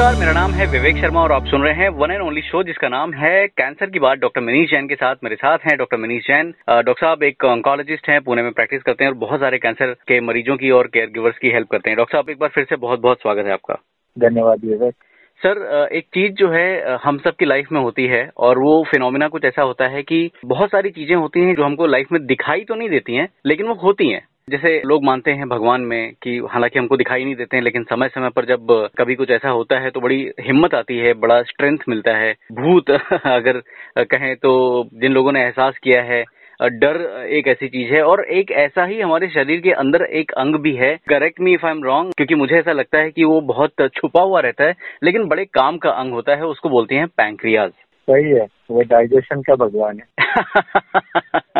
नमस्कार 0.00 0.18
मेरा 0.18 0.32
नाम 0.32 0.50
है 0.50 0.66
विवेक 0.66 0.96
शर्मा 0.96 1.22
और 1.22 1.32
आप 1.32 1.46
सुन 1.46 1.62
रहे 1.62 1.72
हैं 1.74 1.88
वन 1.94 2.10
एंड 2.10 2.22
ओनली 2.22 2.42
शो 2.42 2.62
जिसका 2.62 2.88
नाम 2.88 3.12
है 3.14 3.46
कैंसर 3.48 3.90
की 3.90 3.98
बात। 3.98 4.18
डॉक्टर 4.18 4.40
मनीष 4.40 4.70
जैन 4.70 4.86
के 4.88 4.94
साथ 4.94 5.16
मेरे 5.24 5.36
साथ 5.36 5.66
हैं 5.66 5.76
डॉक्टर 5.78 5.96
मनीष 5.96 6.26
जैन 6.26 6.52
डॉक्टर 6.68 7.00
साहब 7.00 7.22
एक 7.22 7.44
ऑन्कोलॉजिस्ट 7.44 8.08
हैं 8.08 8.20
पुणे 8.20 8.42
में 8.42 8.52
प्रैक्टिस 8.52 8.82
करते 8.82 9.04
हैं 9.04 9.10
और 9.10 9.16
बहुत 9.18 9.40
सारे 9.40 9.58
कैंसर 9.58 9.92
के 10.08 10.20
मरीजों 10.20 10.56
की 10.56 10.70
और 10.70 10.86
केयर 10.86 11.10
गिवर्स 11.14 11.38
की 11.38 11.50
हेल्प 11.50 11.68
करते 11.70 11.90
हैं। 11.90 11.96
डॉक्टर 11.96 12.16
साहब 12.16 12.30
एक 12.30 12.38
बार 12.38 12.50
फिर 12.54 12.64
से 12.64 12.76
बहुत 12.76 13.00
बहुत 13.00 13.20
स्वागत 13.22 13.46
है 13.46 13.52
आपका। 13.52 13.74
धन्यवाद 14.16 14.64
विवेक। 14.64 14.94
सर 15.42 15.88
एक 15.92 16.06
चीज़ 16.14 16.32
जो 16.34 16.50
है 16.50 16.96
हम 17.04 17.18
सब 17.18 17.36
की 17.36 17.44
लाइफ 17.44 17.68
में 17.72 17.80
होती 17.80 18.06
है 18.06 18.28
और 18.36 18.58
वो 18.58 18.82
फिनोमिना 18.90 19.28
कुछ 19.28 19.44
ऐसा 19.44 19.62
होता 19.62 19.88
है 19.88 20.02
कि 20.02 20.30
बहुत 20.46 20.70
सारी 20.70 20.90
चीज़ें 20.90 21.14
होती 21.16 21.40
हैं 21.40 21.54
जो 21.54 21.64
हमको 21.64 21.86
लाइफ 21.86 22.12
में 22.12 22.24
दिखाई 22.26 22.64
तो 22.64 22.74
नहीं 22.74 22.90
देती 22.90 23.14
हैं 23.14 23.28
लेकिन 23.46 23.66
वो 23.66 23.74
होती 23.82 24.08
हैं। 24.08 24.26
जैसे 24.50 24.70
लोग 24.86 25.04
मानते 25.04 25.30
हैं 25.30 25.48
भगवान 25.48 25.80
में 25.80 26.12
कि 26.22 26.30
हालाँकि 26.50 26.78
हमको 26.78 26.96
दिखाई 26.96 27.24
नहीं 27.24 27.34
देते 27.34 27.56
हैं 27.56 27.64
लेकिन 27.64 27.82
समय 27.82 28.08
समय 28.08 28.30
पर 28.30 28.44
जब 28.44 28.66
कभी 28.98 29.14
कुछ 29.14 29.30
ऐसा 29.30 29.48
होता 29.48 29.78
है 29.78 29.90
तो 29.90 30.00
बड़ी 30.00 30.18
हिम्मत 30.40 30.74
आती 30.74 30.96
है 30.98 31.12
बड़ा 31.14 31.42
स्ट्रेंथ 31.42 31.78
मिलता 31.88 32.16
है। 32.16 32.32
भूत 32.52 32.90
अगर 33.26 33.62
कहें 34.04 34.34
तो 34.36 34.52
जिन 34.94 35.12
लोगों 35.12 35.32
ने 35.32 35.44
एहसास 35.44 35.78
किया 35.78 36.02
है 36.02 36.24
डर 36.60 36.96
एक 37.30 37.46
ऐसी 37.48 37.68
चीज़ 37.68 37.92
है 37.92 38.02
और 38.02 38.24
एक 38.30 38.50
ऐसा 38.50 38.84
ही 38.84 39.00
हमारे 39.00 39.28
शरीर 39.28 39.60
के 39.60 39.70
अंदर 39.72 40.02
एक 40.02 40.32
अंग 40.32 40.56
भी 40.56 40.74
है। 40.74 40.94
Correct 41.08 41.40
me 41.40 41.54
if 41.54 41.66
I 41.66 41.72
am 41.72 41.82
wrong 41.84 42.12
क्योंकि 42.16 42.34
मुझे 42.34 42.56
ऐसा 42.56 42.72
लगता 42.72 42.98
है 42.98 43.10
कि 43.10 43.24
वो 43.24 43.40
बहुत 43.40 43.88
छुपा 43.94 44.22
हुआ 44.22 44.40
रहता 44.40 44.64
है 44.64 44.74
लेकिन 45.04 45.26
बड़े 45.28 45.44
काम 45.44 45.78
का 45.78 45.90
अंग 45.90 46.12
होता 46.12 46.34
है 46.34 46.46
उसको 46.46 46.68
बोलते 46.68 46.94
हैं 46.94 47.06
पैंक्रियाज 47.06 47.70
सही 48.08 48.30
है 48.30 48.46
वो 48.70 48.82
डाइजेशन 48.82 49.42
का 49.42 49.54
भगवान 49.54 49.98
है। 49.98 51.59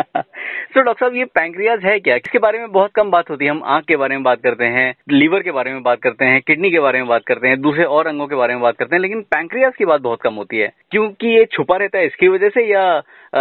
तो 0.75 0.81
डॉक्टर 0.81 1.05
साहब 1.05 1.15
ये 1.15 1.25
पैंक्रियाज 1.35 1.83
है 1.85 1.99
क्या? 1.99 2.15
इसके 2.15 2.39
बारे 2.39 2.59
में 2.59 2.71
बहुत 2.71 2.91
कम 2.95 3.09
बात 3.11 3.29
होती 3.29 3.45
है? 3.45 3.51
हम 3.51 3.61
आँख 3.65 3.85
के 3.85 3.95
बारे 3.95 4.15
में 4.15 4.23
बात 4.23 4.41
करते 4.41 4.65
हैं 4.65 4.93
लीवर 5.11 5.41
के 5.43 5.51
बारे 5.51 5.71
में 5.73 5.81
बात 5.83 5.99
करते 6.01 6.25
हैं 6.25 6.41
किडनी 6.47 6.69
के 6.71 6.79
बारे 6.79 6.99
में 6.99 7.07
बात 7.07 7.23
करते 7.27 7.47
हैं 7.47 7.59
दूसरे 7.61 7.83
और 7.85 8.07
अंगों 8.07 8.27
के 8.27 8.35
बारे 8.35 8.53
में 8.53 8.61
बात 8.61 8.77
करते 8.77 8.95
हैं 8.95 9.01
लेकिन 9.01 9.21
पैंक्रियाज 9.31 9.73
की 9.77 9.85
बात 9.85 10.01
बहुत 10.01 10.21
कम 10.21 10.33
होती 10.33 10.57
है। 10.57 10.71
क्योंकि 10.91 11.27
ये 11.27 11.45
छुपा 11.53 11.77
रहता 11.77 11.97
है 11.97 12.05
इसकी 12.05 12.27
वजह 12.27 12.49
से 12.49 12.65
या 12.65 12.83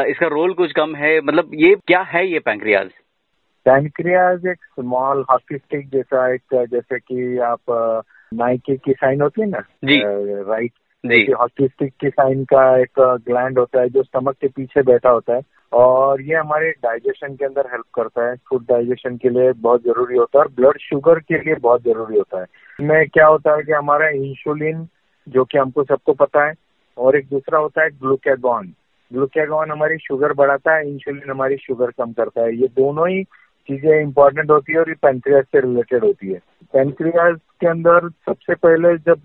इसका 0.08 0.27
रोल 0.27 0.52
कुछ 0.54 0.72
कम 0.72 0.94
है? 0.96 1.20
मतलब 1.20 1.50
ये 1.54 1.74
क्या 1.86 2.00
है 2.12 2.27
ये 2.27 2.38
पैंक्रियाज 2.38 2.91
पैंक्रियाज 3.66 4.47
एक 4.47 4.64
स्मॉल 4.64 5.24
हॉकी 5.30 5.56
स्टिक 5.56 5.88
जैसा 5.88 6.32
एक 6.34 6.66
जैसे 6.72 6.98
कि 6.98 7.38
आप 7.38 8.02
नाइके 8.34 8.76
की 8.76 8.92
साइन 8.92 9.20
होती 9.20 9.41
है 9.41 9.48
ना? 9.48 9.60
जी। 9.84 10.00
राइट 10.50 10.72
हॉकी 11.38 11.66
स्टिक 11.69 11.92
की 12.00 12.08
साइन 12.08 12.44
का 12.44 12.62
एक 12.80 13.00
ग्लैंड 13.28 13.58
होता 13.58 13.80
है 13.80 13.88
जो 13.88 14.02
स्टमक 14.02 14.36
के 14.41 14.48
पीछे 14.48 14.82
बैठा 14.82 15.10
होता 15.10 15.34
है। 15.34 15.41
और 15.72 16.20
ये 16.22 16.34
हमारे 16.34 16.70
डाइजेशन 16.82 17.34
के 17.36 17.44
अंदर 17.44 17.66
हेल्प 17.72 17.84
करता 17.94 18.28
है। 18.28 18.34
फ़ूड 18.48 18.64
डाइजेशन 18.68 19.16
के 19.16 19.28
लिए 19.28 19.52
बहुत 19.58 19.82
ज़रूरी 19.82 20.16
होता 20.16 20.38
है 20.38 20.44
और 20.44 20.50
ब्लड 20.56 20.78
शुगर 20.80 21.18
के 21.20 21.38
लिए 21.38 21.54
बहुत 21.56 21.82
ज़रूरी 21.82 22.18
होता 22.18 22.38
है। 22.38 22.44
इसमें 22.44 23.08
क्या 23.08 23.26
होता 23.26 23.56
है 23.56 23.62
कि 23.62 23.72
हमारा 23.72 24.08
इंसुलिन 24.08 24.86
जो 25.26 25.44
कि 25.44 25.58
हमको 25.58 25.84
सबको 25.84 26.12
पता 26.14 26.46
है, 26.46 26.54
और 26.96 27.16
एक 27.16 27.28
दूसरा 27.28 27.58
होता 27.58 27.82
है 27.82 27.91
ग्लूकेगॉन 27.91 28.72
ग्लूकेगॉन 29.10 29.70
हमारी 29.70 29.96
शुगर 29.98 30.32
बढ़ाता 30.34 30.74
है 30.76 30.88
इंसुलिन 30.88 31.30
हमारी 31.30 31.56
शुगर 31.58 31.91
कम 31.91 32.12
करता 32.12 32.42
है। 32.42 32.54
ये 32.56 32.66
दोनों 32.70 33.08
ही 33.08 33.22
चीज़ें 33.68 34.00
इंपॉर्टेंट 34.00 34.50
होती 34.50 34.72
है 34.72 34.78
और 34.78 34.88
ये 34.88 34.94
पेंक्रियाज 35.02 35.44
से 35.44 35.60
रिलेटेड 35.60 36.04
होती 36.04 36.32
है। 36.32 36.38
पेंक्रियाज 36.74 37.36
के 37.60 37.66
अंदर 37.68 38.08
सबसे 38.08 38.54
पहले 38.56 38.96
जब 38.98 39.20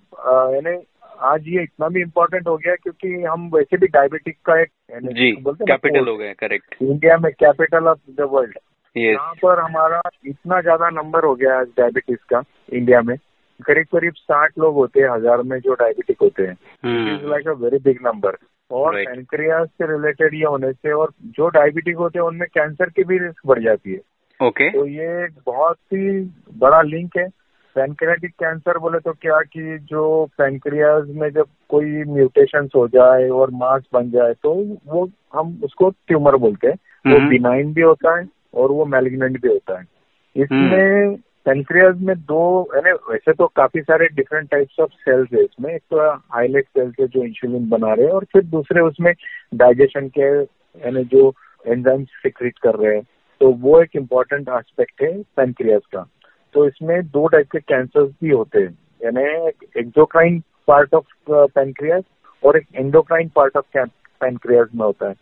यानी 0.55 0.75
आज 1.19 1.47
ये 1.47 1.63
इतना 1.63 1.87
भी 1.87 2.01
इम्पोर्टेंट 2.01 2.47
हो 2.47 2.57
गया 2.57 2.75
क्योंकि 2.75 3.23
हम 3.23 3.49
वैसे 3.55 3.77
भी 3.77 3.87
डायबिटिक 3.87 4.37
का 4.45 4.61
एक 4.61 4.69
जी 4.91 5.31
कैपिटल 5.41 6.07
हो 6.07 6.17
गया 6.17 6.33
करेक्ट 6.33 6.75
इंडिया 6.81 7.17
में 7.17 7.31
कैपिटल 7.33 7.87
ऑफ़ 7.87 7.99
द 8.11 8.21
वर्ल्ड 8.21 8.57
यहाँ 8.97 9.33
पर 9.33 9.59
हमारा 9.59 10.01
इतना 10.25 10.61
ज़्यादा 10.61 10.89
नंबर 10.89 11.25
हो 11.25 11.35
गया 11.35 11.59
आज 11.59 11.67
डायबिटीज़ 11.67 12.19
का 12.29 12.43
इंडिया 12.73 13.01
में. 13.01 13.17
करीब 13.67 13.85
करीब 13.85 14.13
साठ 14.13 14.51
लोग 14.59 14.75
होते 14.75 14.99
हैं 14.99 15.09
हज़ार 15.09 15.41
में 15.41 15.59
जो 15.59 15.73
डायबिटिक 15.73 16.17
होते 16.21 16.43
हैं. 16.43 16.53
Is 17.15 17.25
like 17.25 17.47
a 17.47 17.51
very 17.51 17.77
big 17.77 17.99
number 18.05 18.37
और 18.71 18.95
पेनक्रियाज 18.95 19.67
से 19.67 19.87
रिलेटेड 19.91 20.33
ये 20.33 20.45
होने 20.45 20.71
से 20.73 20.91
और 20.91 21.11
जो 21.23 21.47
डायबिटिक 21.47 21.95
होते 21.95 22.19
हैं 22.19 22.25
उनमें 22.25 22.47
कैंसर 22.53 22.89
की 22.89 23.03
भी 23.03 23.17
रिस्क 23.17 23.47
बढ़ 23.47 23.63
जाती 23.63 23.93
है. 23.93 23.99
Okay 24.47 24.69
okay. 24.69 24.79
तो 24.79 24.87
ये 24.87 25.27
बहुत 25.45 25.77
ही 25.93 26.19
बड़ा 26.57 26.81
लिंक 26.81 27.17
है. 27.17 27.27
पैनक्रियाटिक 27.75 28.31
कैंसर 28.31 28.77
बोले 28.77 28.99
तो 28.99 29.11
क्या 29.11 29.39
कि 29.39 29.77
जो 29.77 30.25
पैनक्रियाज 30.25 31.09
में 31.09 31.29
जब 31.29 31.45
कोई 31.69 32.03
म्यूटेशन 32.03 32.69
हो 32.75 32.87
जाए 32.87 33.29
और 33.29 33.51
मास 33.51 33.83
बन 33.93 34.11
जाए 34.11 34.33
तो 34.33 34.77
वो 34.87 35.09
हम 35.33 35.61
उसको 35.63 35.89
ट्यूमर 35.89 36.35
बोलते 36.35 36.67
हैं। 36.67 36.75
वो 37.07 37.29
बिनाइन 37.29 37.63
हम्म। 37.63 37.73
भी 37.73 37.81
होता 37.81 38.19
है 38.19 38.27
और 38.53 38.71
वो 38.71 38.85
मेलिग्नेंट 38.85 39.41
भी 39.41 39.47
होता 39.47 39.79
है। 39.79 39.85
इसमें 40.35 41.15
पेनक्रियाज 41.15 42.01
में 42.01 42.15
दो 42.15 42.69
यानी 42.75 42.91
वैसे 42.91 43.33
तो 43.33 43.47
काफ़ी 43.47 43.81
सारे 43.81 44.07
डिफरेंट 44.07 44.49
टाइप्स 44.49 44.79
ऑफ़ 44.79 44.91
सेल्स 44.93 45.29
है 45.33 45.43
इसमें। 45.43 45.73
एक 45.73 45.81
तो 45.81 46.13
हाईलाइट 46.13 46.65
सेल्स 46.65 46.95
है 46.99 47.07
जो 47.07 47.23
इंसुलिन 47.23 47.69
बना 47.69 47.93
रहे 47.93 48.05
हैं 48.05 48.13
और 48.13 48.23
फिर 48.23 48.43
दूसरे 48.43 48.81
उसमें 48.81 49.13
डाइजेशन 49.53 50.07
के 50.07 50.41
यानी 50.85 51.03
जो 51.03 51.33
एंजाइम्स 51.67 52.07
सिक्रिट 52.07 52.57
कर 52.57 52.75
रहे 52.75 52.95
हैं। 52.95 53.03
तो 53.41 53.51
वो 53.51 53.81
एक 53.81 53.89
इंपॉर्टेंट 53.95 54.49
एस्पेक्ट 54.49 55.01
है 55.01 55.21
पेनक्रियाज 55.21 55.81
का। 55.85 56.07
तो 56.55 56.65
इसमें 56.67 57.01
दो 57.07 57.27
टाइप 57.27 57.51
के 57.51 57.59
कैंसर 57.59 58.03
भी 58.21 58.29
होते 58.29 58.59
हैं। 58.59 58.77
यानी 59.03 59.23
एक 59.47 59.77
एक्जोक्राइन 59.77 60.41
पार्ट 60.67 60.93
ऑफ़ 60.93 61.05
पेनक्रियाज 61.29 62.03
और 62.43 62.57
एक 62.57 62.67
एंडोक्राइन 62.75 63.29
पार्ट 63.35 63.57
ऑफ़ 63.57 63.65
पेनक्रियाज 63.77 64.67
में 64.75 64.85
होता 64.85 65.07
है। 65.07 65.13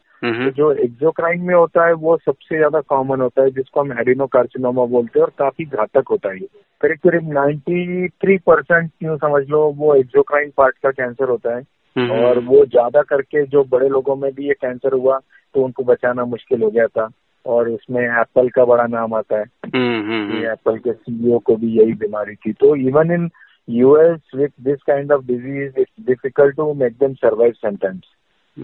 तो 0.45 0.51
जो 0.51 0.71
एक्जोक्राइन 0.73 1.41
में 1.41 1.53
होता 1.55 1.85
है 1.85 1.93
वो 1.93 2.15
सबसे 2.17 2.57
ज़्यादा 2.57 2.79
कॉमन 2.89 3.21
होता 3.21 3.43
है 3.43 3.49
जिसको 3.51 3.81
हम 3.81 3.99
एडिनोकार्सिनोमा 3.99 4.85
बोलते 4.85 5.19
हैं 5.19 5.25
और 5.25 5.31
काफ़ी 5.39 5.65
घातक 5.65 6.09
होता 6.11 6.31
है 6.31 6.39
करीब 6.81 6.97
करीब 7.03 7.29
93 7.31 8.37
परसेंट 8.47 8.91
यूँ 9.03 9.17
समझ 9.17 9.43
लो 9.49 9.61
वो 9.77 9.93
एक्जोक्राइन 9.95 10.51
पार्ट 10.57 10.77
का 10.77 10.91
कैंसर 10.91 11.29
होता 11.29 11.55
है। 11.55 11.61
और 12.11 12.39
वो 12.39 12.63
ज़्यादा 12.65 13.01
करके 13.01 13.45
जो 13.45 13.63
बड़े 13.63 13.89
लोगों 13.89 14.15
में 14.15 14.31
भी 14.33 14.47
ये 14.47 14.53
कैंसर 14.53 14.93
हुआ 14.93 15.19
तो 15.55 15.63
उनको 15.63 15.83
बचाना 15.83 16.25
मुश्किल 16.25 16.63
हो 16.63 16.69
गया 16.69 16.87
था। 16.87 17.05
और 17.45 17.69
उसमें 17.69 18.01
एप्पल 18.01 18.49
का 18.49 18.65
बड़ा 18.65 18.87
नाम 18.87 19.13
आता 19.13 19.39
है। 19.39 19.45
एप्पल 20.51 20.77
के 20.77 20.93
सीईओ 20.93 21.39
को 21.39 21.55
भी 21.55 21.67
यही 21.67 21.93
बीमारी 21.93 22.35
थी। 22.35 22.53
तो 22.53 22.75
even 22.75 23.11
in 23.11 23.29
US 23.69 24.19
with 24.35 24.49
this 24.61 24.81
kind 24.81 25.11
of 25.11 25.25
disease 25.25 25.79
it's 25.79 26.05
difficult 26.05 26.55
to 26.55 26.73
make 26.73 26.93
them 26.93 27.13
survive 27.13 27.51
sentence 27.51 28.01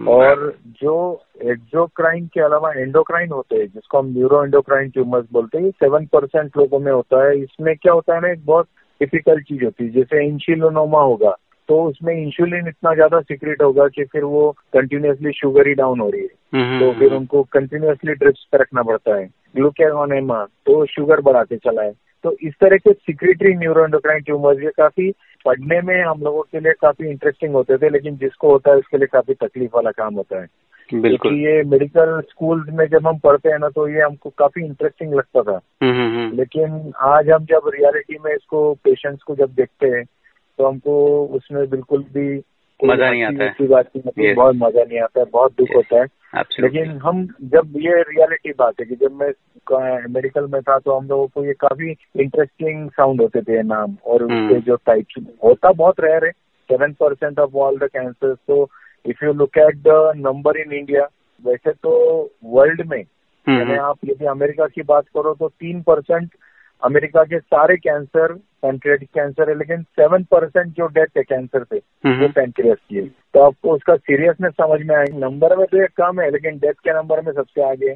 और 0.07 0.57
जो 0.81 1.23
एक्जोक्राइन 1.43 2.25
के 2.27 2.41
अलावा 2.41 2.71
एंडोक्राइन 2.71 3.29
होते 3.29 3.55
हैं 3.55 3.67
जिसको 3.67 3.99
हम 3.99 4.07
न्यूरो 4.07 4.43
एंडोक्राइन 4.43 4.89
ट्यूमर्स 4.89 5.25
बोलते 5.31 5.57
हैं 5.57 5.71
सेवन 5.71 6.05
परसेंट 6.05 6.57
लोगों 6.57 6.79
में 6.79 6.91
होता 6.91 7.23
है। 7.27 7.39
इसमें 7.39 7.75
क्या 7.75 7.93
होता 7.93 8.15
है 8.15 8.21
ना 8.21 8.31
एक 8.31 8.45
बहुत 8.45 8.67
डिफ़िकल्ट 9.01 9.47
चीज़ 9.47 9.63
होती 9.63 9.83
है 9.83 9.89
जैसे 9.89 10.25
इंशिलोनोमा 10.25 11.01
होगा। 11.01 11.35
तो 11.69 11.83
उसमें 11.83 12.13
इंसुलिन 12.15 12.67
इतना 12.67 12.93
ज़्यादा 12.93 13.19
सीक्रेट 13.21 13.61
होगा 13.61 13.87
कि 13.87 14.03
फिर 14.03 14.23
वो 14.23 14.51
कंटिन्यूसली 14.51 15.31
शुगर 15.31 15.67
ही 15.67 15.73
डाउन 15.73 15.99
हो 15.99 16.09
रही 16.09 16.21
है। 16.21 16.61
हम्म, 16.61 16.79
तो 16.79 16.85
हम्म, 16.85 16.99
फिर 16.99 17.07
हम्म। 17.07 17.17
उनको 17.17 17.43
कंटिन्यूसली 17.43 18.13
ड्रिप्स 18.13 18.47
पे 18.51 18.57
रखना 18.57 18.83
पड़ता 18.83 19.15
है। 19.15 19.29
ग्लूकेगोनेमा 19.55 20.43
तो 20.43 20.85
शुगर 20.85 21.21
बढ़ाते 21.21 21.57
चला 21.57 21.81
है। 21.81 21.93
तो 22.23 22.35
इस 22.43 22.53
तरह 22.53 22.77
के 22.77 22.93
सिक्रेटरी 22.93 23.55
न्यूरोएंडोक्राइन 23.55 24.21
ट्यूमर्स 24.21 24.59
ये 24.59 24.69
काफ़ी 24.77 25.11
पढ़ने 25.45 25.81
में 25.81 26.03
हम 26.03 26.21
लोगों 26.21 26.41
के 26.41 26.59
लिए 26.59 26.73
काफ़ी 26.81 27.09
इंटरेस्टिंग 27.09 27.53
होते 27.53 27.77
थे 27.77 27.89
लेकिन 27.89 28.15
जिसको 28.15 28.51
होता 28.51 28.71
है 28.71 28.77
उसके 28.77 28.97
लिए 28.97 29.07
काफ़ी 29.07 29.33
तकलीफ़ 29.33 29.71
वाला 29.75 29.91
काम 29.91 30.15
होता 30.15 30.41
है। 30.41 30.47
बिल्कुल। 30.93 31.33
ये 31.33 31.63
मेडिकल 31.63 32.21
स्कूल्स 32.21 32.65
में 32.69 32.85
जब 32.87 33.07
हम 33.07 33.17
पढ़ते 33.17 33.49
हैं 33.49 33.59
ना 33.59 33.69
तो 33.69 33.87
ये 33.87 34.01
हमको 34.01 34.29
काफ़ी 34.29 34.65
इंटरेस्टिंग 34.65 35.13
लगता 35.13 35.41
था। 35.41 35.59
लेकिन 36.35 36.93
आज 37.01 37.29
हम 37.29 37.45
जब 37.45 37.71
रियलिटी 37.75 38.17
में 38.25 38.35
इसको 38.35 38.73
पेशेंट्स 38.73 39.23
को 39.23 39.35
जब 39.35 39.49
देखते 39.49 39.87
हैं 39.87 40.05
तो 40.59 40.67
हमको 40.67 41.25
उसमें 41.25 41.69
बिल्कुल 41.69 42.03
भी 42.13 42.37
मज़ा 42.79 43.09
नहीं 43.09 43.23
आता 43.23 43.43
है। 43.43 43.67
बात 43.67 43.87
की 43.87 44.01
मतलब 44.07 44.35
बहुत 44.35 44.55
मज़ा 44.55 44.83
नहीं 44.83 44.99
आता 44.99 45.19
है 45.19 45.25
बहुत 45.33 45.51
दुख 45.51 45.67
होता 45.75 46.01
है। 46.01 46.07
लेकिन 46.59 46.97
हम 46.97 47.27
जब 47.43 47.73
ये 47.77 48.01
रियलिटी 48.01 48.51
बात 48.51 48.73
है 48.79 48.85
कि 48.85 48.95
जब 48.95 49.11
मैं 49.11 49.31
मेडिकल 50.09 50.47
में 50.47 50.61
था 50.61 50.77
तो 50.79 50.97
हम 50.97 51.07
लोगों 51.07 51.27
को 51.27 51.45
ये 51.45 51.53
काफ़ी 51.53 51.91
इंटरेस्टिंग 51.91 52.89
साउंड 52.89 53.21
होते 53.21 53.41
थे 53.41 53.63
नाम 53.63 53.97
और 54.05 54.23
हम्म। 54.23 54.47
उसके 54.47 54.59
जो 54.61 54.75
टाइप्स 54.75 55.15
होता 55.43 55.71
बहुत 55.71 55.99
रेयर 55.99 56.25
है 56.25 56.31
seven 56.69 56.93
percent 56.93 57.39
of 57.39 57.55
all 57.55 57.77
the 57.77 57.83
cancer 57.83 58.33
तो 58.33 58.69
if 59.05 59.25
you 59.25 59.33
look 59.33 59.57
at 59.57 59.75
the 59.75 60.11
number 60.15 60.57
in 60.57 60.71
India 60.71 61.07
वैसे 61.45 61.71
तो 61.71 61.91
वर्ल्ड 62.43 62.81
में 62.87 63.03
हम्म। 63.47 63.59
यानी 63.59 63.75
आप 63.75 63.97
यदि 64.05 64.25
अमेरिका 64.25 64.65
की 64.65 64.81
बात 64.81 65.07
करो 65.07 65.33
तो 65.33 65.47
तीन 65.47 65.81
परसेंट 65.81 66.29
अमेरिका 66.83 67.23
के 67.23 67.39
सारे 67.39 67.75
कैंसर 67.77 68.33
पेंक्रियाटिक 68.61 69.09
कैंसर 69.09 69.49
है 69.49 69.57
लेकिन 69.57 69.81
सेवन 69.99 70.23
परसेंट 70.23 70.73
जो 70.73 70.87
डेथ 70.87 71.17
है 71.17 71.23
कैंसर 71.23 71.63
से 71.63 71.77
वो 72.11 72.27
पेंक्रियास 72.27 72.77
की 72.89 72.95
है। 72.95 73.05
तो 73.33 73.39
आपको 73.39 73.73
उसका 73.73 73.95
सीरियसनेस 73.95 74.53
समझ 74.53 74.79
में 74.81 74.95
आएगी 74.95 75.17
नंबर 75.17 75.57
में 75.57 75.65
तो 75.65 75.77
ये 75.77 75.87
कम 75.97 76.21
है 76.21 76.29
लेकिन 76.31 76.57
डेथ 76.57 76.79
के 76.83 76.93
नंबर 76.93 77.21
में 77.21 77.31
सबसे 77.33 77.69
आगे 77.69 77.89
है। 77.89 77.95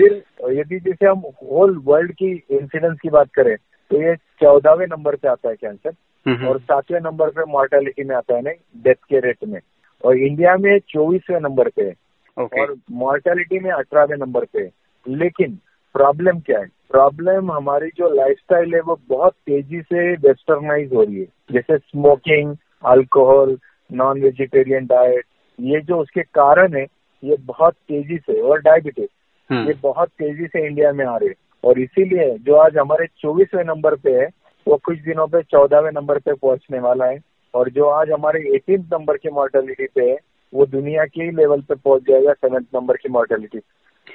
फिर 0.00 0.22
यदि 0.52 0.78
जैसे 0.80 1.06
हम 1.06 1.22
होल 1.42 1.76
वर्ल्ड 1.84 2.12
की 2.12 2.30
इंसिडेंस 2.50 2.98
की 3.02 3.08
बात 3.08 3.28
करें 3.34 3.56
तो 3.90 4.02
ये 4.02 4.14
चौदहवें 4.40 4.86
नंबर 4.86 5.16
पे 5.16 5.28
आता 5.28 5.48
है 5.48 5.54
कैंसर 5.56 6.46
और 6.46 6.58
सातवें 6.60 7.00
नंबर 7.00 7.30
पे 7.30 7.44
मॉर्टेलिटी 7.52 8.04
में 8.04 8.14
आता 8.16 8.34
है 8.34 8.42
ना 8.42 8.50
डेथ 8.84 8.94
के 9.08 9.20
रेट 9.20 9.44
में। 9.48 9.60
और 10.04 10.16
इंडिया 10.16 10.56
में 10.56 10.78
चौबीसवें 10.88 11.40
नंबर 11.40 11.68
पे 11.68 11.82
है 11.82 11.94
और 12.36 12.74
मॉर्टेलिटी 12.90 13.58
में 13.58 13.70
अठारहवें 13.70 14.16
नंबर 14.16 14.44
पे 14.44 14.60
है। 14.60 14.70
लेकिन 15.06 15.58
प्रॉब्लम 15.94 16.40
क्या 16.40 16.58
है? 16.58 16.66
प्रॉब्लम 16.90 17.50
हमारी 17.52 17.88
जो 17.96 18.08
लाइफस्टाइल 18.14 18.74
है 18.74 18.80
वो 18.80 18.98
बहुत 19.08 19.32
तेज़ी 19.32 19.80
से 19.80 20.12
वेस्टर्नाइज 20.12 20.92
हो 20.94 21.02
रही 21.02 21.20
है। 21.20 21.26
जैसे 21.52 21.78
smoking 21.78 22.56
alcohol 22.84 23.58
non 23.92 24.20
vegetarian 24.22 24.86
diet 24.86 25.24
ये 25.58 25.80
जो 25.80 25.98
उसके 25.98 26.22
कारण 26.22 26.74
है 26.74 26.86
ये 27.22 27.36
बहुत 27.40 27.74
तेज़ी 27.88 28.16
से 28.16 28.40
और 28.40 28.60
डायबिटीज़ 28.60 29.08
हम्म। 29.50 29.66
ये 29.66 29.74
बहुत 29.82 30.08
तेज़ी 30.08 30.46
से 30.46 30.66
इंडिया 30.66 30.92
में 30.92 31.04
आ 31.06 31.16
रहे 31.16 31.28
हैं। 31.28 31.36
और 31.64 31.78
इसीलिए 31.78 32.38
जो 32.38 32.54
आज 32.54 32.76
हमारे 32.78 33.06
चौबीसवें 33.18 33.64
नंबर 33.64 33.94
पे 33.94 34.10
है 34.10 34.28
वो 34.66 34.76
कुछ 34.84 34.98
दिनों 34.98 35.26
पे 35.26 35.42
चौदहवें 35.42 35.90
नंबर 35.92 36.18
पे 36.18 36.32
पहुँचने 36.32 36.78
वाला 36.78 37.06
है। 37.06 37.18
और 37.54 37.70
जो 37.70 37.84
आज 37.84 38.10
हमारे 38.10 38.40
एटीन 38.54 38.88
नंबर 38.92 39.16
की 39.16 39.28
मॉर्टेलिटी 39.28 39.86
पे 39.94 40.10
है 40.10 40.16
वो 40.52 40.66
दुनिया 40.66 41.04
के 41.04 41.22
ही 41.22 41.30
लेवल 41.30 41.60
पे 41.60 41.74
पहुँच 41.74 42.02
जाएगा 42.02 42.32
सेवेंथ 42.32 42.64
नंबर 42.74 42.96
की 42.96 43.08
मॉर्टेलिटी 43.08 43.58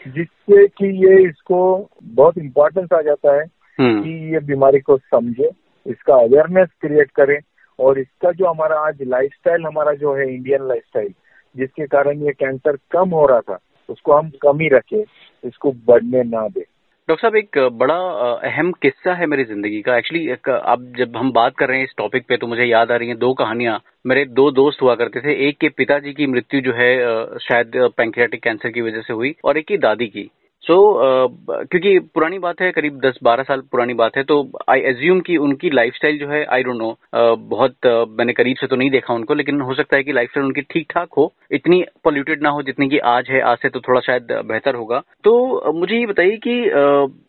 जिससे 0.08 0.68
कि 0.68 0.88
ये 1.06 1.22
इसको 1.24 1.90
बहुत 2.04 2.38
इम्पोर्टेंस 2.38 2.94
आ 2.94 3.02
जाता 3.02 3.36
है 3.36 3.44
हम्म। 3.80 4.02
कि 4.04 4.10
ये 4.34 4.40
बीमारी 4.40 4.80
को 4.80 4.98
समझे 4.98 5.50
इसका 5.86 6.16
अवेयरनेस 6.16 6.70
क्रिएट 6.82 7.12
करें 7.12 7.40
और 7.80 8.00
इसका 8.00 8.32
जो 8.32 8.46
हमारा 8.46 8.80
आज 8.80 9.02
लाइफस्टाइल 9.02 9.66
हमारा 9.66 9.94
जो 9.94 10.14
है 10.16 10.34
इंडियन 10.34 10.68
लाइफस्टाइल 10.68 11.14
जिसके 11.56 11.88
कारण 11.88 12.22
ये 12.22 12.32
कैंसर 12.34 12.78
कम 12.92 13.10
हो 13.10 13.26
रहा 13.26 13.42
था 13.42 13.60
उसको 13.90 14.14
हम 14.14 14.30
कम 14.42 14.60
ही 14.60 14.68
रखें 14.68 15.04
इसको 15.44 15.72
बढ़ने 15.86 16.24
ना 16.24 16.48
दें 16.48 16.64
डॉक्टर 17.10 17.22
साहब, 17.22 17.36
एक 17.36 17.57
बड़ा 17.74 17.96
अहम 18.48 18.72
किस्सा 18.81 19.13
है 19.16 19.25
मेरी 19.25 19.44
ज़िंदगी 19.46 19.81
का। 19.81 19.98
एक्चुअली 19.98 20.28
अब 20.50 20.94
जब 20.98 21.18
हम 21.18 21.31
बात 21.31 21.56
कर 21.57 21.68
रहे 21.69 21.78
हैं 21.78 21.86
इस 21.86 21.94
टॉपिक 21.98 22.25
पे 22.30 22.38
तो 22.38 22.48
मुझे 22.48 22.63
याद 22.63 22.92
आ 22.92 22.96
रही 22.96 23.07
हैं 23.07 23.18
दो 23.18 23.34
कहानियाँ। 23.34 23.80
मेरे 24.06 24.24
दो 24.28 24.50
दोस्त 24.52 24.81
हुआ 24.81 24.96
करते 24.96 25.22
थे। 25.22 25.36
एक 25.48 25.57
के 25.57 25.69
पिताजी 25.72 26.13
की 26.13 26.28
मृत्यु 26.28 26.62
जो 26.62 26.74
है 26.74 26.90
शायद 27.40 27.72
पैंक्रियाटिक 27.98 28.44
कैंसर 28.44 28.69
की 28.69 28.81
वजह 28.81 29.02
से 29.02 29.13
हुई, 29.13 29.34
और 29.46 29.57
एक 29.57 29.68
की 29.68 29.78
दादी 29.78 30.07
की। 30.07 30.30
सो 30.68 30.74
so, 30.74 31.00
uh, 31.00 31.68
क्योंकि 31.68 32.00
पुरानी 32.00 32.40
बात 32.40 32.62
है 32.62 32.72
करीब 32.72 33.02
10-12 33.02 33.44
साल 33.44 33.62
पुरानी 33.62 33.94
बात 33.94 34.18
है 34.18 34.24
तो 34.24 34.52
आई 34.70 34.80
एज्यूम 34.80 35.20
कि 35.20 35.38
उनकी 35.38 35.70
लाइफस्टाइल 35.70 36.20
जो 36.20 36.28
है 36.28 36.46
आई 36.46 36.64
डोंट 36.64 36.76
नो 36.76 36.98
बहुत 37.38 37.72
uh, 37.72 38.08
मैंने 38.10 38.34
करीब 38.34 38.58
से 38.58 38.68
तो 38.68 38.76
नहीं 38.76 38.90
देखा 38.90 39.14
उनको 39.14 39.34
लेकिन 39.34 39.62
हो 39.62 39.74
सकता 39.74 39.98
है 39.98 40.04
कि 40.04 40.12
लाइफस्टाइल 40.12 40.46
उनकी 40.46 40.62
ठीक 40.62 40.88
ठाक 40.90 41.08
हो 41.18 41.34
इतनी 41.52 41.86
पोल्यूटेड 42.04 42.44
ना 42.44 42.50
हो 42.50 42.62
जितनी 42.62 42.90
की 42.90 42.98
आज 42.98 43.30
है 43.30 43.42
आज 43.42 43.58
से 43.58 43.70
तो 43.70 43.80
थोड़ा 43.80 44.02
शायद 44.02 44.28
बेहतर 44.32 44.76
होगा। 44.76 45.02
तो 45.24 45.64
uh, 45.68 45.76
मुझे 45.76 45.96
ये 45.96 46.06
बताइए 46.06 46.38
कि 46.48 46.66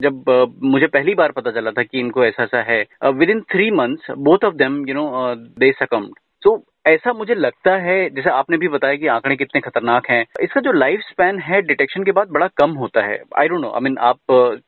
जब 0.03 0.49
मुझे 0.63 0.87
पहली 0.87 1.15
बार 1.15 1.33
पता 1.33 1.51
चला 1.51 1.71
था 1.71 1.83
कि 1.83 2.01
इनको 2.01 2.25
ऐसा 2.25 2.43
ऐसा 2.43 2.63
है 2.63 2.85
with 3.05 3.31
in 3.31 3.41
three 3.41 3.71
months 3.71 4.11
both 4.11 4.45
of 4.45 4.55
them 4.55 4.89
you 4.89 4.95
know 4.95 5.35
they 5.35 5.73
succumbed 5.73 6.11
तो 6.43 6.65
ऐसा 6.87 7.13
मुझे 7.13 7.35
लगता 7.35 7.77
है, 7.77 8.11
जैसे 8.11 8.31
आपने 8.31 8.57
भी 8.57 8.69
बताया 8.69 8.95
कि 8.95 9.07
आंकड़े 9.07 9.37
कितने 9.37 9.61
खतरनाक 9.61 10.07
हैं, 10.11 10.27
इसका 10.41 10.61
जो 10.61 10.73
लाइफ 10.73 11.01
स्पैन 11.01 11.39
है 11.39 11.63
डिटेक्शन 11.63 12.05
के 12.05 12.13
बाद 12.13 12.29
बड़ा 12.29 12.49
कम 12.57 12.71
होता 12.71 13.03
है। 13.03 13.23
I 13.39 13.49
don't 13.49 13.61
know 13.61 13.71
I 13.71 13.81
mean 13.81 13.99
आप 13.99 14.19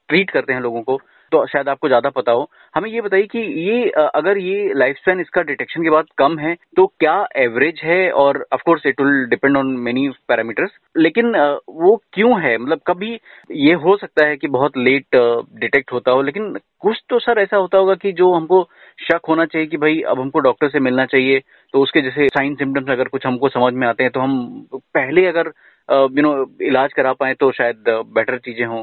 ट्रीट 0.09 0.31
करते 0.31 0.53
हैं 0.53 0.61
लोगों 0.61 0.83
को। 0.83 1.01
तो 1.33 1.45
शायद 1.47 1.69
आपको 1.69 1.89
ज़्यादा 1.89 2.11
पता 2.11 2.33
हो। 2.33 2.49
हमें 2.75 2.89
ये 2.91 3.01
बताइए 3.01 3.27
कि 3.27 3.39
ये 3.63 3.89
अगर 4.15 4.39
ये 4.39 4.73
लाइफ 4.75 4.97
स्पैन 4.97 5.21
इसका 5.21 5.43
डिटेक्शन 5.43 5.83
के 5.83 5.91
बाद 5.91 6.07
कम 6.19 6.39
है 6.39 6.55
तो 6.77 6.87
क्या 7.01 7.17
एवरेज 7.39 7.81
है? 7.85 8.11
और 8.13 8.45
of 8.53 8.63
course 8.67 8.87
it 8.87 9.01
will 9.01 9.25
depend 9.31 9.57
on 9.57 9.67
many 9.81 10.09
parameters 10.29 10.71
लेकिन 10.99 11.37
वो 11.71 11.97
क्यों 12.15 12.41
है? 12.43 12.57
मतलब 12.59 12.81
कभी 12.87 13.19
ये 13.53 13.73
हो 13.77 13.97
सकता 13.97 14.27
है 14.27 14.37
कि 14.37 14.49
बहुत 14.49 14.77
लेट 14.79 15.17
डिटेक्ट 15.61 15.93
होता 15.93 16.11
हो, 16.11 16.23
लेकिन 16.23 16.53
कुछ 16.81 17.03
तो 17.11 17.19
सर 17.19 17.39
ऐसा 17.39 17.57
होता 17.57 17.79
होगा 17.79 17.95
कि 17.97 18.13
जो 18.13 18.33
हमको 18.33 18.63
शक 18.99 19.21
होना 19.29 19.45
चाहिए 19.47 19.67
कि 19.67 19.77
भाई, 19.77 20.01
अब 20.03 20.21
हमको 20.21 20.39
डॉक्टर 20.41 20.69
से 20.69 20.81
मिलना 20.81 21.05
चाहिए 21.07 21.41
तो 21.75 21.81
उसके 21.83 22.01
जैसे 22.03 22.27
साइन 22.29 22.55
सिम्टम्स 22.57 22.91
अगर 22.91 23.09
कुछ 23.09 23.27
हमको 23.27 23.49
समझ 23.49 23.73
में 23.75 23.87
आते 23.89 24.03
हैं 24.03 24.13
तो 24.13 24.21
हम 24.21 24.67
पहले 24.75 25.27
अगर 25.27 25.53
यू 25.89 26.23
नो 26.23 26.33
इलाज 26.63 26.93
करा 26.93 27.13
पाए 27.15 27.35
तो 27.35 27.51
शायद 27.53 27.85
बेटर 27.89 28.39
चीज़ें 28.39 28.65
हों। 28.67 28.83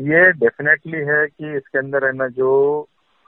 ये 0.00 0.32
डेफिनेटली 0.32 0.98
है 0.98 1.26
कि 1.26 1.56
इसके 1.56 1.78
अंदर 1.78 2.04
है 2.04 2.12
ना 2.12 2.28
जो 2.28 2.48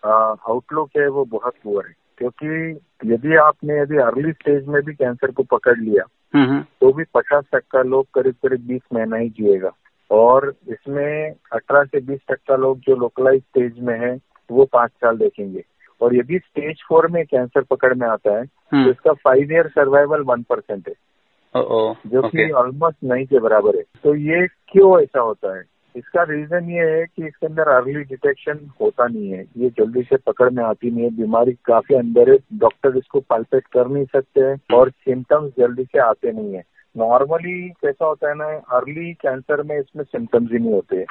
आउटलुक 0.04 0.90
है 0.96 1.08
वो 1.08 1.24
बहुत 1.24 1.54
पुअर 1.64 1.86
है। 1.86 1.94
क्योंकि 2.18 2.80
यदि 3.12 3.36
आपने 3.36 3.80
यदि 3.80 3.96
अर्ली 3.96 4.32
स्टेज 4.32 4.66
में 4.66 4.82
भी 4.82 4.94
कैंसर 4.94 5.30
को 5.30 5.42
पकड़ 5.42 5.78
लिया 5.78 6.04
हम्म, 6.34 6.50
हम्म। 6.50 6.62
तो 6.80 6.92
भी 6.92 7.04
पचास 7.14 7.44
टक्का 7.52 7.82
लोग 7.82 8.06
करीब 8.14 8.34
करीब 8.34 8.66
बीस 8.66 8.82
महीना 8.92 9.16
ही 9.16 9.28
जिएगा। 9.28 9.70
और 10.10 10.54
इसमें 10.68 11.32
अठारह 11.52 11.84
से 11.84 12.00
बीस 12.00 12.20
टक्का 12.28 12.56
लोग 12.56 12.78
जो 12.78 12.96
लोकलाइज 12.96 13.40
स्टेज 13.40 13.78
में 13.78 13.98
है 14.00 14.18
वो 14.50 14.64
पाँच 14.64 14.90
साल 14.90 15.16
देखेंगे। 15.16 15.64
और 16.02 16.16
यदि 16.16 16.38
स्टेज 16.38 16.82
फोर 16.88 17.06
में 17.10 17.24
कैंसर 17.24 17.62
पकड़ 17.62 17.94
में 17.94 18.08
आता 18.08 18.36
है 18.38 18.44
तो 18.44 18.76
हम्म। 18.76 18.90
इसका 18.90 19.12
five 19.12 19.52
year 19.52 19.68
survival 19.68 20.20
one 20.20 20.42
percent 20.42 20.88
है। 20.88 20.94
जो 22.06 22.22
कि 22.28 22.50
ऑलमोस्ट 22.50 23.04
नहीं 23.04 23.26
के 23.26 23.38
बराबर 23.38 23.76
है। 23.76 23.82
तो 24.04 24.14
ये 24.14 24.46
क्यों 24.46 25.02
ऐसा 25.02 25.20
होता 25.20 25.56
है? 25.56 25.64
इसका 25.98 26.22
रीजन 26.22 26.70
ये 26.70 26.90
है 26.90 27.04
कि 27.06 27.26
इसके 27.26 27.46
अंदर 27.46 27.68
अर्ली 27.68 28.02
डिटेक्शन 28.04 28.58
होता 28.80 29.06
नहीं 29.06 29.30
है। 29.30 29.44
ये 29.56 29.68
जल्दी 29.68 30.02
से 30.02 30.16
पकड़ 30.16 30.50
में 30.50 30.62
आती 30.64 30.90
नहीं 30.90 31.04
है। 31.04 31.10
बीमारी 31.10 31.52
काफ़ी 31.64 31.94
अंदर 31.94 32.30
है। 32.30 32.36
डॉक्टर 32.58 32.96
इसको 32.96 33.20
पल्पेट 33.20 33.66
कर 33.66 33.88
नहीं 33.88 34.04
सकते 34.04 34.40
हैं 34.40 34.76
और 34.76 34.90
सिम्टम्स 34.90 35.52
जल्दी 35.58 35.84
से 35.84 35.98
आते 35.98 36.32
नहीं 36.32 36.54
है। 36.54 36.62
नॉर्मली 36.96 37.68
कैसा 37.68 38.06
होता 38.06 38.28
है 38.28 38.34
ना 38.34 38.46
अर्ली 38.76 39.12
कैंसर 39.14 39.62
में 39.62 39.78
इसमें 39.78 40.04
सिम्टम्स 40.04 40.52
ही 40.52 40.58
नहीं 40.58 40.72
होते 40.72 41.04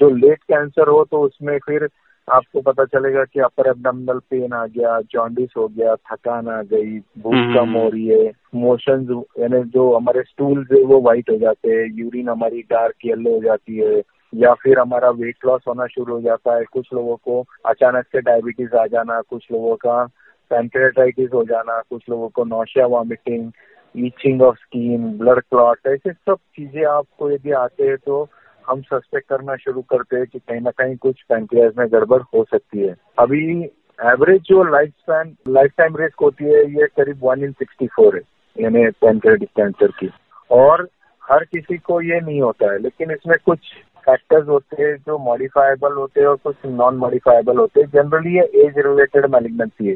जो 0.00 0.08
लेट 0.10 0.42
कैंसर 0.42 0.88
हो 0.88 1.04
तो 1.04 1.20
उसमें 1.20 1.58
फिर 1.58 1.88
आपको 2.28 2.60
पता 2.60 2.84
चलेगा 2.84 3.24
कि 3.24 3.40
अपर 3.40 3.68
एबडमनल 3.68 4.18
पेन 4.30 4.52
आ 4.52 4.66
गया 4.66 5.00
जॉन्डिस 5.12 5.50
हो 5.56 5.66
गया 5.68 5.94
थकान 5.94 6.48
आ 6.48 6.62
गई 6.62 6.98
भूख 6.98 7.34
हम्म, 7.34 7.54
कम 7.54 7.72
हो 7.72 7.88
रही 7.88 8.06
है 8.06 8.32
मोशन 8.54 9.24
यानी 9.40 9.62
जो 9.70 9.92
हमारे 9.96 10.22
स्टूल्स 10.22 10.72
है 10.72 10.82
वो 10.82 11.00
व्हाइट 11.00 11.30
हो 11.30 11.36
जाते 11.36 11.70
हैं 11.70 11.86
यूरिन 11.94 12.28
हमारी 12.28 12.62
डार्क 12.62 13.06
येलो 13.06 13.34
हो 13.34 13.42
जाती 13.42 13.76
है 13.76 14.00
या 14.34 14.52
फिर 14.54 14.78
हमारा 14.78 15.10
वेट 15.10 15.46
लॉस 15.46 15.62
होना 15.68 15.86
शुरू 15.86 16.14
हो 16.14 16.20
जाता 16.20 16.54
है, 16.56 16.64
कुछ 16.64 16.88
लोगों 16.94 17.16
को 17.16 17.44
अचानक 17.66 18.06
से 18.06 18.20
डायबिटीज़ 18.20 18.76
आ 18.76 18.86
जाना, 18.86 19.20
कुछ 19.20 19.46
लोगों 19.52 19.74
का 19.76 20.04
पैंक्रेटाइटिस 20.50 21.30
हो 21.34 21.44
जाना, 21.44 21.80
कुछ 21.90 22.02
लोगों 22.10 22.28
को 22.28 22.44
nausea 22.44 22.86
vomiting 22.86 23.50
itching 23.94 24.42
of 24.42 24.56
skin 24.56 25.06
blood 25.18 25.40
clot 25.40 25.86
ऐसे 25.86 26.12
सब 26.12 26.36
चीज़ें 26.56 26.84
आपको 26.86 27.30
यदि 27.30 27.52
आते 27.52 27.86
हैं 27.86 27.96
तो 27.96 28.26
हम 28.64 28.80
सस्पेक्ट 28.82 29.28
करना 29.28 29.56
शुरू 29.56 29.82
करते 29.82 30.16
हैं 30.16 30.26
कि 30.26 30.38
कहीं 30.38 30.60
ना 30.60 30.70
कहीं 30.70 30.96
कुछ 30.96 31.22
पैंक्रियाज 31.28 31.72
में 31.78 31.86
गड़बड़ 31.92 32.20
हो 32.34 32.44
सकती 32.44 32.80
है। 32.80 32.94
अभी 33.18 33.62
एवरेज 33.98 34.42
जो 34.42 34.62
life 34.64 34.90
span 34.90 35.34
life 35.48 35.72
time 35.78 35.96
risk 35.96 36.20
होती 36.22 36.44
है, 36.44 36.64
ये 36.74 36.86
करीब 36.96 37.20
वन 37.22 37.44
इन 37.44 37.52
सिक्सटी 37.52 37.86
फोर 37.86 38.16
है, 38.16 38.22
यानी 38.56 38.86
पैंक्रियाटिक 39.00 39.48
कैंसर 39.56 39.90
की। 40.00 40.10
और 40.50 40.88
हर 41.22 41.44
किसी 41.44 41.76
को 41.78 42.00
ये 42.00 42.20
नहीं 42.20 42.40
होता 42.40 42.72
है, 42.72 42.78
लेकिन 42.78 43.10
इसमें 43.10 43.36
कुछ 43.46 43.58
फैक्टर्स 44.06 44.48
होते 44.48 44.82
हैं 44.82 44.96
जो 44.96 45.18
मॉडिफाइबल 45.20 45.92
होते 45.94 46.20
हैं 46.20 46.26
और 46.28 46.36
कुछ 46.44 46.56
नॉन 46.66 46.96
मॉडिफाइबल 46.96 47.58
होते 47.58 47.80
हैं। 47.80 47.88
जनरली 47.92 48.34
ये 48.36 48.44
एज 48.64 48.78
रिलेटेड 48.78 49.26
मैलिग्नेंसी 49.34 49.88
है। 49.88 49.94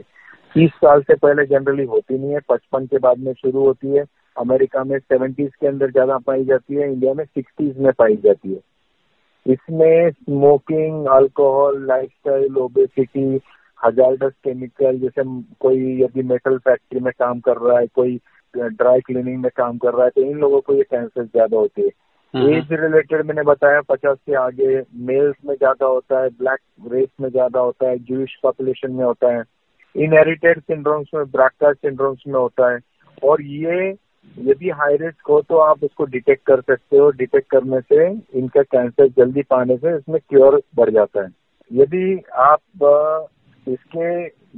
तीस 0.54 0.70
साल 0.74 1.02
से 1.02 1.14
पहले 1.16 1.44
जनरली 1.46 1.84
होती 1.86 2.18
नहीं 2.18 2.32
है। 2.32 2.40
पचपन 2.48 2.86
के 2.86 2.98
बाद 2.98 3.18
में 3.18 3.32
शुरू 3.32 3.64
होती 3.64 3.96
है। 3.96 4.04
अमेरिका 4.36 4.84
में 4.84 4.98
सेवेंटीज 4.98 5.50
के 5.60 5.66
अंदर 5.66 5.90
ज़्यादा 5.90 6.18
पाई 6.26 6.44
जाती 6.44 6.74
है। 6.74 6.92
इंडिया 6.92 7.14
में 7.14 7.24
सिक्सटीज 7.24 7.78
में 7.78 7.92
पाई 7.98 8.16
जाती 8.24 8.52
है। 8.52 8.60
इसमें 9.46 10.10
स्मोकिंग 10.10 11.06
अल्कोहल 11.08 11.86
लाइफस्टाइल 11.86 12.56
ओबेसिटी 12.58 13.24
हज़ार 13.80 14.06
हजारडस 14.08 14.32
केमिकल 14.44 14.98
जैसे 14.98 15.22
कोई 15.60 16.02
यदि 16.02 16.22
मेटल 16.22 16.56
फैक्ट्री 16.58 17.00
में 17.00 17.12
काम 17.18 17.40
कर 17.40 17.56
रहा 17.58 17.78
है, 17.78 17.86
कोई 17.86 18.20
ड्राई 18.54 19.00
क्लीनिंग 19.00 19.42
में 19.42 19.50
काम 19.56 19.78
कर 19.78 19.94
रहा 19.94 20.04
है 20.04 20.10
तो 20.10 20.22
इन 20.22 20.38
लोगों 20.38 20.60
को 20.60 20.74
ये 20.74 20.82
कैंसर 20.82 21.24
ज़्यादा 21.24 21.56
होते 21.56 21.82
हैं। 21.82 21.90
एज 22.34 22.72
रिलेटेड 22.72 23.24
मैंने 23.26 23.42
बताया 23.42 23.80
पचास 23.88 24.16
से 24.16 24.34
आगे 24.36 24.80
मेल्स 25.06 25.36
में 25.46 25.54
ज़्यादा 25.54 25.86
होता 25.86 26.20
है 26.22 26.28
ब्लैक 26.30 26.60
रेस 26.92 27.08
में 27.20 27.28
ज़्यादा 27.30 27.60
होता 27.60 27.88
है 27.88 27.98
जूश 28.00 28.34
पॉपुलेशन 28.42 28.92
में 28.92 29.04
होता 29.04 29.32
है 29.36 29.42
इनहेरिटेड 29.94 30.60
सिंड्रोम्स 30.60 31.08
में 31.14 31.24
ब्राका 31.30 31.72
सिंड्रोम्स 31.72 32.22
में 32.26 32.34
होता 32.34 32.70
है। 32.72 32.78
और 33.22 33.42
ये 33.42 33.88
यदि 34.36 34.70
हाई 34.70 34.96
रिस्क 34.96 35.28
हो 35.30 35.40
तो 35.42 35.58
आप 35.58 35.84
उसको 35.84 36.04
डिटेक्ट 36.06 36.44
कर 36.46 36.60
सकते 36.60 36.96
हो। 36.96 37.10
डिटेक्ट 37.12 37.50
करने 37.50 37.80
से 37.82 38.08
इनका 38.38 38.62
कैंसर 38.64 39.08
जल्दी 39.18 39.42
पाने 39.50 39.76
से 39.76 39.96
इसमें 39.96 40.20
क्योर 40.20 40.60
बढ़ 40.76 40.90
जाता 40.90 41.22
है। 41.22 41.30
यदि 41.70 42.20
आप 42.38 42.60
इसके 43.66 44.12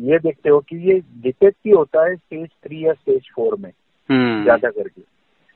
ये 0.09 0.19
देखते 0.19 0.50
हो 0.50 0.59
कि 0.61 0.77
ये 0.91 1.00
डिटेक्ट 1.23 1.57
ही 1.67 1.73
होता 1.73 2.05
है 2.05 2.17
स्टेज 2.17 2.49
थ्री 2.49 2.85
या 2.87 2.93
स्टेज 2.93 3.31
फोर 3.37 3.57
में 3.61 3.71
हम्म। 4.09 4.43
ज़्यादा 4.43 4.71
करके। 4.71 5.03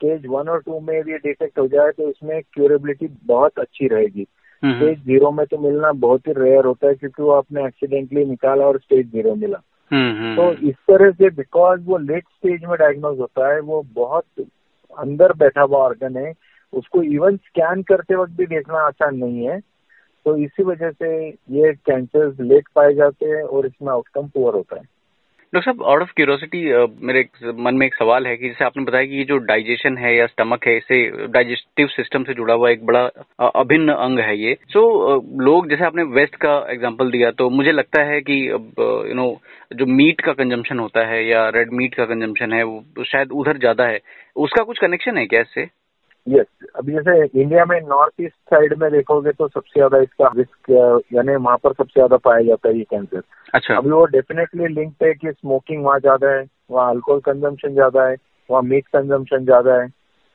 स्टेज 0.05 0.27
वन 0.27 0.49
और 0.49 0.61
टू 0.61 0.79
में 0.81 0.95
ये 0.95 1.19
डिटेक्ट 1.19 1.59
हो 1.59 1.67
जाए 1.69 1.91
तो 1.91 2.09
इसमें 2.09 2.41
क्यूरेबिलिटी 2.55 3.09
बहुत 3.27 3.59
अच्छी 3.59 3.89
रहेगी। 3.89 4.27
हम्म। 4.63 4.75
स्टेज 4.75 4.99
ज़ीरो 4.99 5.31
में 5.31 5.45
तो 5.47 5.59
मिलना 5.59 5.93
बहुत 5.93 6.27
ही 6.29 6.33
रेयर 6.33 6.65
होता 6.65 6.89
है 6.89 6.95
क्योंकि 6.95 7.23
वो 7.23 7.31
आपने 7.31 7.65
एक्सीडेंटली 7.67 8.25
निकाला 8.25 8.67
और 8.67 8.79
स्टेज 8.79 9.11
ज़ीरो 9.13 9.35
मिला। 9.35 9.61
हम्म, 9.91 10.37
तो 10.37 10.53
इस 10.69 10.75
तरह 10.89 11.11
से 11.11 11.31
बिकॉज़ 11.31 11.81
वो 11.85 11.99
लेट 11.99 12.25
स्टेज 12.25 12.65
में 12.65 12.77
डायग्नोज 12.79 13.19
होता 13.21 13.53
है 13.53 13.61
वो 13.61 13.83
बहुत 13.93 14.47
अंदर 14.99 15.33
बैठा 15.33 15.63
हुआ 15.63 15.79
ऑर्गन 15.79 16.17
है 16.17 16.33
उसको 16.73 17.03
इवन 17.03 17.37
स्कैन 17.37 17.83
करते 17.83 18.15
वक्त 18.15 18.33
भी 18.33 18.47
देखना 18.47 18.79
आसान 18.79 19.17
नहीं 19.17 19.47
है। 19.47 19.61
तो 20.27 20.37
इसी 20.37 20.63
वजह 20.63 20.91
से 20.91 21.29
ये 21.29 21.73
कैंसर 21.87 22.35
लेट 22.41 22.69
पाए 22.75 22.95
जाते 22.95 23.27
हैं 23.27 23.43
और 23.43 23.67
इसमें 23.67 23.93
आउटकम 23.93 24.29
पुअर 24.29 24.55
होता 24.55 24.77
है। 24.77 24.94
डॉक्टर 25.55 25.73
साहब 25.73 25.83
आउट 25.91 26.03
ऑफ़ 26.03 26.13
क्यूरोसिटी 26.17 26.61
मेरे 27.07 27.21
मन 27.63 27.75
में 27.75 27.87
एक 27.87 27.95
सवाल 27.95 28.27
है 28.27 28.37
कि 28.37 28.49
जैसे 28.49 28.65
आपने 28.65 28.83
बताया 28.85 29.05
कि 29.05 29.17
ये 29.17 29.25
जो 29.25 29.37
डाइजेशन 29.51 29.99
है 29.99 30.15
या 30.17 30.27
स्टमक 30.27 30.67
है 30.67 30.77
इसे 30.77 30.97
डाइजेस्टिव 31.29 31.87
सिस्टम 31.87 32.25
से 32.25 32.35
जुड़ा 32.35 32.55
हुआ 32.55 32.71
एक 32.71 32.85
बड़ा 32.87 33.03
अभिन्न 33.61 33.93
अंग 33.95 34.19
है 34.19 34.37
ये। 34.39 34.55
सो 34.71 34.81
so, 34.81 35.41
लोग 35.41 35.69
जैसे 35.71 35.85
आपने 35.85 36.03
वेस्ट 36.17 36.35
का 36.37 36.57
एग्जांपल 36.71 37.11
दिया 37.11 37.31
तो 37.31 37.49
मुझे 37.51 37.73
लगता 37.73 38.03
है 38.03 38.21
कि 38.21 38.41
यू 38.49 39.15
नो 39.15 39.29
जो 39.73 39.87
मीट 39.87 40.21
का 40.21 40.33
कंजम्पशन 40.33 40.79
होता 40.79 41.07
है 41.07 41.25
या 41.27 41.49
रेड 41.49 41.73
मीट 41.73 41.95
का 41.95 42.05
कंजम्पशन 42.05 42.53
है 42.53 42.63
वो 42.65 43.05
शायद 43.05 43.33
उधर 43.33 43.59
ज़्यादा 43.59 43.87
है। 43.87 44.01
उसका 44.37 44.63
कुछ 44.65 44.79
कनेक्शन 44.79 45.19
है 45.19 45.27
क्या 45.27 45.41
इससे? 45.41 45.69
यस 46.27 46.47
अभी 46.77 46.93
जैसे 46.93 47.41
इंडिया 47.41 47.65
में 47.65 47.81
नॉर्थ 47.81 48.21
ईस्ट 48.21 48.35
साइड 48.51 48.75
में 48.79 48.91
देखोगे 48.93 49.33
तो 49.33 49.49
सबसे 49.49 49.79
ज़्यादा 49.81 49.99
इसका 49.99 50.31
रिस्क 50.37 50.71
यानी 51.15 51.35
वहाँ 51.37 51.57
पर 51.57 51.73
सबसे 51.73 51.93
ज़्यादा 51.95 52.17
पाया 52.17 52.43
जाता 52.43 52.69
है 52.69 52.79
ये 52.79 52.85
कैंसर 52.85 53.23
अच्छा। 53.55 53.77
अभी 53.77 53.91
वो 53.91 54.05
डेफिनेटली 54.07 54.69
लिंक 54.69 54.95
है 55.03 55.13
कि 55.15 55.33
स्मोकिंग 55.33 55.85
वहाँ 55.85 55.99
ज़्यादा 56.01 56.31
है 56.31 56.45
वहाँ 56.71 56.91
अल्कोहल 56.91 57.21
कंजम्पशन 57.21 57.75
ज़्यादा 57.75 58.07
है 58.09 58.17
वहाँ 58.51 58.63
मीट 58.63 58.87
कंजम्पशन 58.87 59.45
ज़्यादा 59.45 59.81
है. 59.81 59.89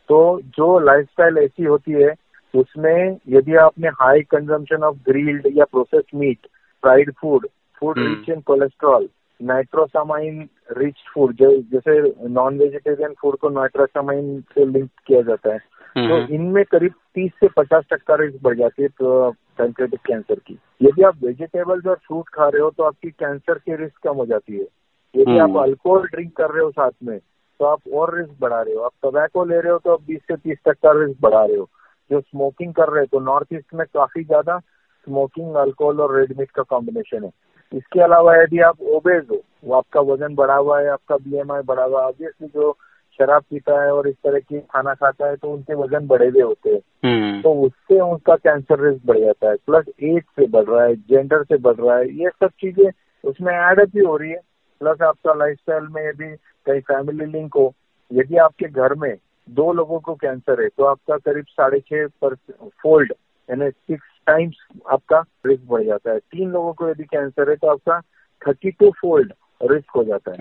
तो 0.10 0.39
जो 0.48 0.79
लाइफस्टाइल 0.79 1.38
ऐसी 1.38 1.63
होती 1.63 1.91
है 1.93 2.13
उसमें 2.53 3.17
यदि 3.29 3.55
आपने 3.55 3.88
हाई 4.00 4.22
कंजम्पशन 4.31 4.84
ऑफ़ 4.84 4.96
ग्रिल्ड 5.05 5.48
या 5.58 5.65
processed 5.65 6.17
meat 6.19 6.48
fried 6.84 7.12
food 7.22 7.48
food 7.81 8.00
rich 8.00 8.29
in 8.29 8.39
cholesterol 8.41 9.08
nitrosamine 9.41 10.48
rich 10.77 11.03
food 11.13 11.36
जैसे 11.41 12.00
नॉन 12.29 12.58
वेजिटेरियन 12.60 13.13
फ़ूड 13.22 13.38
को 13.38 13.50
नाइट्रोसामाइन 13.50 14.39
से 14.55 14.65
लिंक 14.65 14.89
किया 15.08 15.22
जाता 15.22 15.53
है 15.53 15.60
तो। 16.07 16.17
इनमें 16.35 16.63
करीब 16.65 16.93
30 17.15 17.31
से 17.39 17.47
50 17.57 17.83
टक्का 17.91 18.15
रिस्क 18.15 18.37
बढ़ 18.43 18.57
जाती 18.57 18.83
है 18.83 18.89
पैंक्रेटिक 18.99 19.99
कैंसर 20.07 20.39
की। 20.47 20.57
यदि 20.81 21.03
आप 21.03 21.23
वेजिटेबल्स 21.23 21.85
और 21.85 21.95
फ्रूट 22.07 22.29
खा 22.33 22.47
रहे 22.47 22.61
हो 22.61 22.69
तो 22.69 22.83
आपकी 22.83 23.09
कैंसर 23.09 23.57
की 23.57 23.75
रिस्क 23.75 23.97
कम 24.03 24.15
हो 24.15 24.25
जाती 24.25 24.57
है। 24.57 24.67
यदि 25.15 25.37
आप 25.39 25.57
अल्कोहल 25.57 25.97
हम्म। 25.97 26.07
ड्रिंक 26.07 26.35
कर 26.37 26.51
रहे 26.51 26.63
हो 26.63 26.71
साथ 26.71 26.91
में 27.03 27.17
तो 27.19 27.65
आप 27.65 27.79
और 27.93 28.17
रिस्क 28.17 28.35
बढ़ा 28.41 28.61
रहे 28.61 28.75
हो। 28.75 28.81
आप 28.81 28.91
टोबैको 29.01 29.43
ले 29.45 29.59
रहे 29.59 29.71
हो 29.71 29.77
तो 29.77 29.93
आप 29.93 30.01
20 30.01 30.19
से 30.27 30.35
30 30.37 30.57
टक्का 30.65 30.91
रिस्क 30.99 31.21
बढ़ा 31.21 31.43
रहे 31.43 31.57
हो। 31.57 31.69
जो 32.11 32.19
स्मोकिंग 32.21 32.73
कर 32.73 32.89
रहे 32.89 32.99
हो 33.01 33.17
तो 33.17 33.25
नॉर्थ 33.25 33.53
ईस्ट 33.53 33.73
में 33.73 33.85
काफ़ी 33.93 34.23
ज़्यादा 34.23 34.57
स्मोकिंग 34.59 35.55
अल्कोहल 35.57 35.99
और 36.01 36.15
रेड 36.17 36.33
मीट 36.39 36.51
का 36.51 36.63
कॉम्बिनेशन 36.69 37.23
है। 37.23 37.31
इसके 37.71 38.01
अलावा 38.01 38.35
यदि 38.35 38.59
आप 38.61 38.81
ओबेज 38.91 39.25
हो 39.31 39.41
वो 39.65 39.73
आपका 39.75 40.01
वज़न 40.03 40.35
बढ़ा 40.35 40.55
हुआ 40.55 40.79
है 40.81 40.87
आपका 40.89 41.17
बीएमआई 41.17 41.61
बढ़ा 41.63 41.83
हुआ 41.83 42.01
है 42.01 42.07
ऑब्वियसली 42.07 42.47
जो 42.47 42.71
शराब 43.19 43.43
पीता 43.49 43.81
है 43.83 43.91
और 43.93 44.07
इस 44.07 44.15
तरह 44.15 44.39
की 44.39 44.59
खाना 44.59 44.93
खाता 44.93 45.27
है 45.27 45.35
तो 45.35 45.51
उनके 45.51 45.75
वज़न 45.75 46.07
बढ़े 46.07 46.27
हुए 46.27 46.41
होते 46.41 46.69
हैं। 46.69 46.81
हम्म। 47.05 47.41
तो 47.41 47.53
उससे 47.61 47.99
उनका 48.01 48.35
कैंसर 48.38 48.79
रिस्क 48.79 49.05
बढ़ 49.05 49.19
जाता 49.19 49.49
है 49.49 49.55
प्लस 49.65 49.85
एज 50.03 50.21
से 50.21 50.47
बढ़ 50.47 50.65
रहा 50.65 50.83
है 50.83 50.95
जेंडर 50.95 51.43
से 51.43 51.57
बढ़ 51.57 51.75
रहा 51.75 51.97
है 51.97 52.09
ये 52.19 52.29
सब 52.29 52.49
चीज़ें 52.61 52.89
उसमें 53.23 53.53
एडअप 53.53 53.89
भी 53.89 54.05
हो 54.05 54.15
रही 54.17 54.29
है। 54.31 54.39
प्लस 54.81 55.01
आपका 55.01 55.33
लाइफस्टाइल 55.33 55.88
में 55.91 56.01
यदि 56.07 56.35
कहीं 56.65 56.81
फैमिली 56.81 57.25
लिंक 57.25 57.55
हो 57.55 57.73
यदि 58.11 58.38
आपके 58.38 58.67
घर 58.67 58.93
में 58.93 59.15
दो 59.49 59.71
लोगों 59.73 59.99
को 59.99 60.13
कैंसर 60.15 60.61
है 60.61 60.67
तो 60.69 60.83
आपका 60.83 61.17
करीब 61.17 61.45
साढ़े 61.49 61.79
छह 61.79 62.07
पर 62.23 62.35
फोल्ड 62.83 63.13
यानी 63.49 63.69
सिक्स 63.69 64.07
टाइम्स 64.27 64.55
आपका 64.91 65.23
रिस्क 65.45 65.63
बढ़ 65.69 65.83
जाता 65.83 66.11
है। 66.11 66.19
तीन 66.19 66.49
लोगों 66.51 66.73
को 66.73 66.89
यदि 66.89 67.03
कैंसर 67.03 67.49
है 67.49 67.55
तो 67.55 67.67
आपका 67.67 67.99
थर्टी 68.41 68.71
टू 68.71 68.91
फोल्ड 68.91 69.33
रिस्क 69.63 69.95
हो 69.95 70.03
जाता 70.03 70.31
है। 70.31 70.38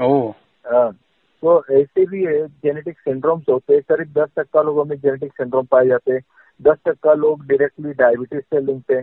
हाँ, 0.67 0.91
तो 1.43 1.63
ऐसे 1.73 2.05
भी 2.07 2.25
जेनेटिक 2.63 2.99
सिंड्रोम्स 2.99 3.45
होते 3.51 3.75
हैं। 3.75 3.83
करीब 3.89 4.13
दस 4.19 4.29
टक्का 4.37 4.63
लोगों 4.63 4.85
में 4.85 4.97
जेनेटिक 4.97 5.33
सिंड्रोम 5.33 5.67
पाए 5.67 5.87
जाते 5.87 6.13
हैं। 6.13 6.21
दस 6.61 6.79
टक्का 6.87 7.13
लोग 7.15 7.47
डायरेक्टली 7.47 7.93
डायबिटीज़ 7.95 8.43
से 8.43 8.61
लिंक 8.61 8.91
है। 8.91 9.03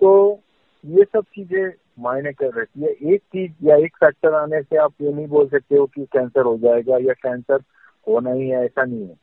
तो 0.00 0.40
ये 0.84 1.04
सब 1.04 1.24
चीज़ें 1.34 1.72
मायने 2.00 2.32
कर 2.32 2.52
रहती 2.52 2.82
है। 2.82 3.14
एक 3.14 3.20
चीज़ 3.22 3.52
या 3.62 3.76
एक 3.76 3.96
फैक्टर 3.96 4.34
आने 4.34 4.60
से 4.62 4.76
आप 4.76 4.92
ये 5.02 5.12
नहीं 5.12 5.26
बोल 5.26 5.48
सकते 5.48 5.76
हो 5.76 5.86
कि 5.86 6.04
कैंसर 6.12 6.44
हो 6.44 6.56
जाएगा 6.58 6.96
या 7.00 7.12
कैंसर 7.14 7.60
होना 8.06 8.32
ही 8.32 8.48
है, 8.48 8.64
ऐसा 8.64 8.84
नहीं 8.84 9.08
है। 9.08 9.14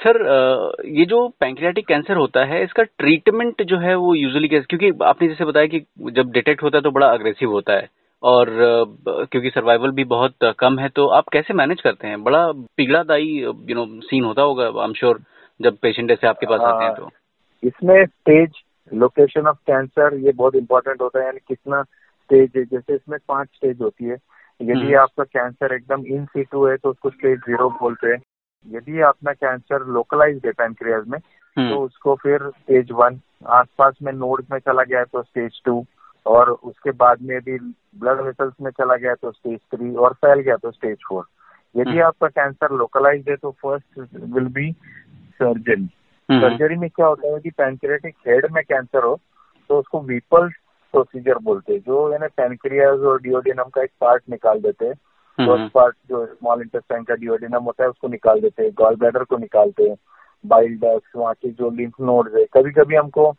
सर 0.00 0.82
ये 0.88 1.04
जो 1.04 1.28
पैंक्रियाटिक 1.40 1.86
कैंसर 1.86 2.16
होता 2.16 2.44
है, 2.44 2.62
इसका 2.64 2.82
ट्रीटमेंट 2.82 3.62
जो 3.62 3.78
है 3.78 3.94
वो 3.94 4.14
यूजुअली 4.14 4.48
कैसे 4.48 4.66
क्योंकि 4.70 5.04
आपने 5.04 5.28
जैसे 5.28 5.44
बताया 5.44 5.66
कि 5.66 5.80
जब 6.10 6.30
डिटेक्ट 6.32 6.62
होता 6.62 6.78
है 6.78 6.82
तो 6.82 6.90
बड़ा 6.90 7.06
अग्रेसिव 7.08 7.50
होता 7.50 7.72
है। 7.72 7.88
और 8.22 8.48
क्योंकि 9.32 9.50
सर्वाइवल 9.50 9.90
भी 9.90 10.04
बहुत 10.04 10.34
कम 10.58 10.78
है 10.78 10.88
तो 10.88 11.06
आप 11.10 11.28
कैसे 11.32 11.54
मैनेज 11.54 11.80
करते 11.80 12.08
हैं? 12.08 12.22
बड़ा 12.24 12.46
पीड़ादायी 12.76 13.38
यू 13.40 13.74
नो 13.74 13.86
सीन 14.02 14.24
होता 14.24 14.42
होगा 14.42 14.66
आई 14.66 14.84
एम 14.84 14.92
श्योर 14.92 15.20
जब 15.60 15.76
पेशेंट 15.82 16.10
ऐसे 16.10 16.26
आपके 16.26 16.46
पास 16.46 16.60
आते 16.62 16.84
हैं 16.84 16.94
तो। 16.94 17.08
इसमें 17.62 18.04
स्टेज 18.06 18.62
लोकेशन 18.92 19.46
ऑफ़ 19.46 19.56
कैंसर 19.66 20.16
ये 20.16 20.32
बहुत 20.32 20.54
इंपॉर्टेंट 20.54 21.02
होता 21.02 21.18
है 21.20 21.24
यानी 21.26 21.38
कितना 21.48 21.82
स्टेज 21.82 22.50
है 22.56 22.64
जैसे 22.64 22.94
इसमें 22.94 23.18
पाँच 23.28 23.48
स्टेज 23.48 23.80
होती 23.82 24.04
है। 24.04 24.16
यदि 24.60 24.80
हम्म। 24.80 24.96
आपका 24.96 25.24
कैंसर 25.24 25.74
एकदम 25.74 26.04
इन 26.06 26.24
सीटू 26.26 26.66
है 26.66 26.76
तो 26.76 26.90
उसको 26.90 27.10
स्टेज 27.10 27.38
ज़ीरो 27.40 27.68
बोलते 27.80 28.08
हैं। 28.08 28.18
यदि 28.66 29.00
अपना 29.02 29.32
कैंसर 29.32 29.86
लोकलाइज 29.94 30.40
है 30.46 30.52
पैंक्रियाज 30.52 31.08
में 31.08 31.18
हम्म। 31.56 31.68
तो 31.70 31.80
उसको 31.84 32.14
फिर 32.14 32.48
स्टेज 32.48 32.92
वन 32.92 33.20
आसपास 33.50 33.94
में 34.02 34.12
नोड 34.12 34.44
में 34.52 34.58
चला 34.58 34.82
गया 34.82 34.98
है 34.98 35.04
तो 35.04 35.22
स्टेज 35.22 35.60
टू 35.64 35.84
और 36.26 36.50
उसके 36.50 36.90
बाद 36.90 37.22
में 37.22 37.36
यदि 37.36 37.58
ब्लड 37.98 38.20
वेसल्स 38.20 38.54
में 38.60 38.70
चला 38.70 38.96
गया 38.96 39.14
तो 39.14 39.32
स्टेज 39.32 39.58
थ्री 39.74 39.94
और 39.94 40.12
फैल 40.12 40.40
गया 40.40 40.56
तो 40.56 40.70
स्टेज 40.70 40.98
फोर 41.08 41.24
यदि 41.76 41.90
हम्म। 41.90 42.02
आपका 42.02 42.28
कैंसर 42.28 42.72
लोकलाइज 42.72 43.28
है 43.28 43.36
तो 43.36 43.50
first 43.50 44.14
will 44.34 44.46
be 44.46 44.72
surgery 45.40 45.86
surgery 46.28 46.76
में 46.76 46.88
क्या 46.90 47.06
होता 47.06 47.32
है 47.32 47.40
कि 47.40 47.50
पैंक्रियाटिक 47.50 48.14
हेड 48.28 48.46
में 48.52 48.62
कैंसर 48.64 49.04
हो 49.04 49.18
तो 49.70 49.78
उसको 49.78 50.00
वीपल्स 50.00 50.52
प्रोसीजर 50.94 51.38
बोलते 51.38 51.72
हैं 51.72 51.80
जो 51.80 52.12
यानी 52.12 52.26
पैंक्रियाज 52.36 53.00
और 53.00 53.20
डिओडिनम 53.22 53.68
का 53.74 53.82
एक 53.82 53.90
पार्ट 54.00 54.22
निकाल 54.30 54.60
देते 54.60 54.86
हैं। 54.86 54.94
फ़र्स्ट 55.38 55.72
पार्ट 55.72 55.96
जो 56.08 56.24
स्मॉल 56.26 56.60
इंटेस्टाइन 56.60 57.04
का 57.04 57.14
डिओडिनम 57.14 57.64
होता 57.64 57.84
है 57.84 57.90
उसको 57.90 58.08
निकाल 58.08 58.40
देते 58.40 58.62
हैं 58.62 58.72
गॉल 58.74 58.96
ब्लैडर 58.96 59.24
को 59.24 59.36
निकालते 59.36 59.88
हैं। 59.88 59.96
बाइल 60.44 60.76
डक्स 60.76 61.16
वहाँ 61.16 61.34
के 61.34 61.50
जो 61.50 61.70
लिंफ 61.70 62.00
नोड्स 62.00 62.34
है 62.34 62.44
कभी 62.52 62.70
कभी 62.70 62.96
हमको 62.96 63.30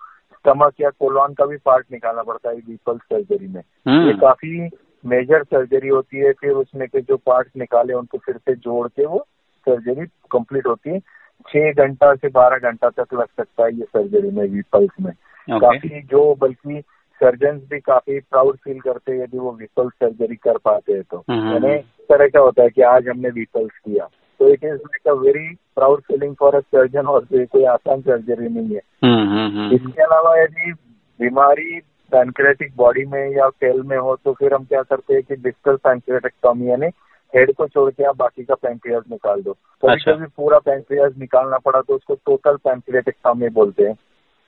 स्टमक 0.43 0.73
या 0.81 0.89
कोलॉन 0.89 1.33
का 1.33 1.45
भी 1.45 1.57
पार्ट 1.57 1.85
निकालना 1.91 2.23
पड़ता 2.23 2.49
है 2.49 2.55
वीपल 2.55 2.97
सर्जरी 2.97 3.47
में। 3.47 3.61
हम्म। 3.87 4.07
ये 4.07 4.13
काफ़ी 4.13 4.69
मेजर 5.05 5.43
सर्जरी 5.43 5.87
होती 5.87 6.17
है 6.17 6.31
फिर 6.31 6.51
उसमें 6.51 6.87
के 6.87 7.01
जो 7.01 7.17
पार्ट 7.17 7.47
निकाले 7.57 7.93
उनको 7.93 8.17
फिर 8.17 8.37
से 8.37 8.55
जोड़ 8.55 8.87
के 8.87 9.05
वो 9.05 9.27
सर्जरी 9.69 10.05
कंप्लीट 10.05 10.67
होती 10.67 10.89
है। 10.89 10.99
छह 11.47 11.71
घंटा 11.71 12.15
से 12.15 12.27
बारह 12.27 12.57
घंटा 12.57 12.89
तक 12.89 13.13
लग 13.13 13.25
सकता 13.25 13.65
है 13.65 13.75
ये 13.75 13.83
सर्जरी 13.83 14.31
में 14.31 14.47
वीपल्स 14.47 14.91
में। 15.01 15.11
Okay. 15.11 15.61
काफ़ी 15.61 16.01
जो 16.01 16.35
बल्कि 16.35 16.83
सर्जन 17.13 17.51
भी 17.51 17.79
काफ़ी 17.79 18.19
प्राउड 18.19 18.57
फील 18.57 18.79
करते 18.79 19.11
हैं 19.11 19.23
यदि 19.23 19.37
वो 19.37 19.51
विपल 19.51 19.89
सर्जरी 19.89 20.35
कर 20.35 20.57
पाते 20.57 20.93
हैं 20.93 21.03
तो। 21.11 21.23
हम्म, 21.29 21.53
यानी 21.53 21.77
तरह 21.77 22.27
का 22.27 22.39
होता 22.39 22.63
है 22.63 22.69
कि 22.69 22.81
आज 22.81 23.07
हमने 23.07 23.29
विपल्स 23.29 23.71
किया। 23.71 24.09
तो 24.43 24.47
it 24.49 24.63
is 24.63 24.71
like 24.73 25.07
a 25.07 25.13
very 25.17 25.47
proud 25.75 26.01
feeling 26.01 26.35
for 26.35 26.55
a 26.55 26.59
surgeon 26.59 27.05
और 27.07 27.25
कोई 27.33 27.63
आसान 27.65 28.01
सर्जरी 28.01 28.47
नहीं 28.49 28.75
है। 28.75 28.81
हम्म, 29.03 29.71
इसके 29.75 30.01
अलावा 30.03 30.35
यदि 30.37 30.71
बीमारी 31.19 31.79
पैंक्रेटिक 32.11 32.75
बॉडी 32.77 33.05
में 33.05 33.35
या 33.35 33.47
टेल 33.61 33.81
में 33.81 33.97
हो 33.97 34.15
तो 34.15 34.33
फिर 34.33 34.53
हम 34.53 34.63
क्या 34.63 34.81
करते 34.81 35.13
हैं 35.13 35.23
कि 35.23 35.35
डिस्टल 35.35 35.75
पैंक्रेटेक्टोमी 35.83 36.69
यानी 36.69 36.87
हेड 37.33 37.53
को 37.55 37.67
छोड़ 37.67 37.89
के 37.91 38.03
आप 38.03 38.17
बाकी 38.17 38.43
का 38.43 38.55
पैंक्रियाज 38.55 39.03
निकाल 39.11 39.41
दो। 39.41 39.53
कभी 39.53 39.91
अच्छा। 39.91 40.11
कभी 40.11 40.25
पूरा 40.37 40.59
पैंक्रियाज 40.65 41.17
निकालना 41.19 41.57
पड़ा 41.57 41.81
तो 41.81 41.95
उसको 41.95 42.15
टोटल 42.25 42.57
पैंक्रियाटेक्टोमी 42.63 43.49
बोलते 43.51 43.83
हैं। 43.83 43.95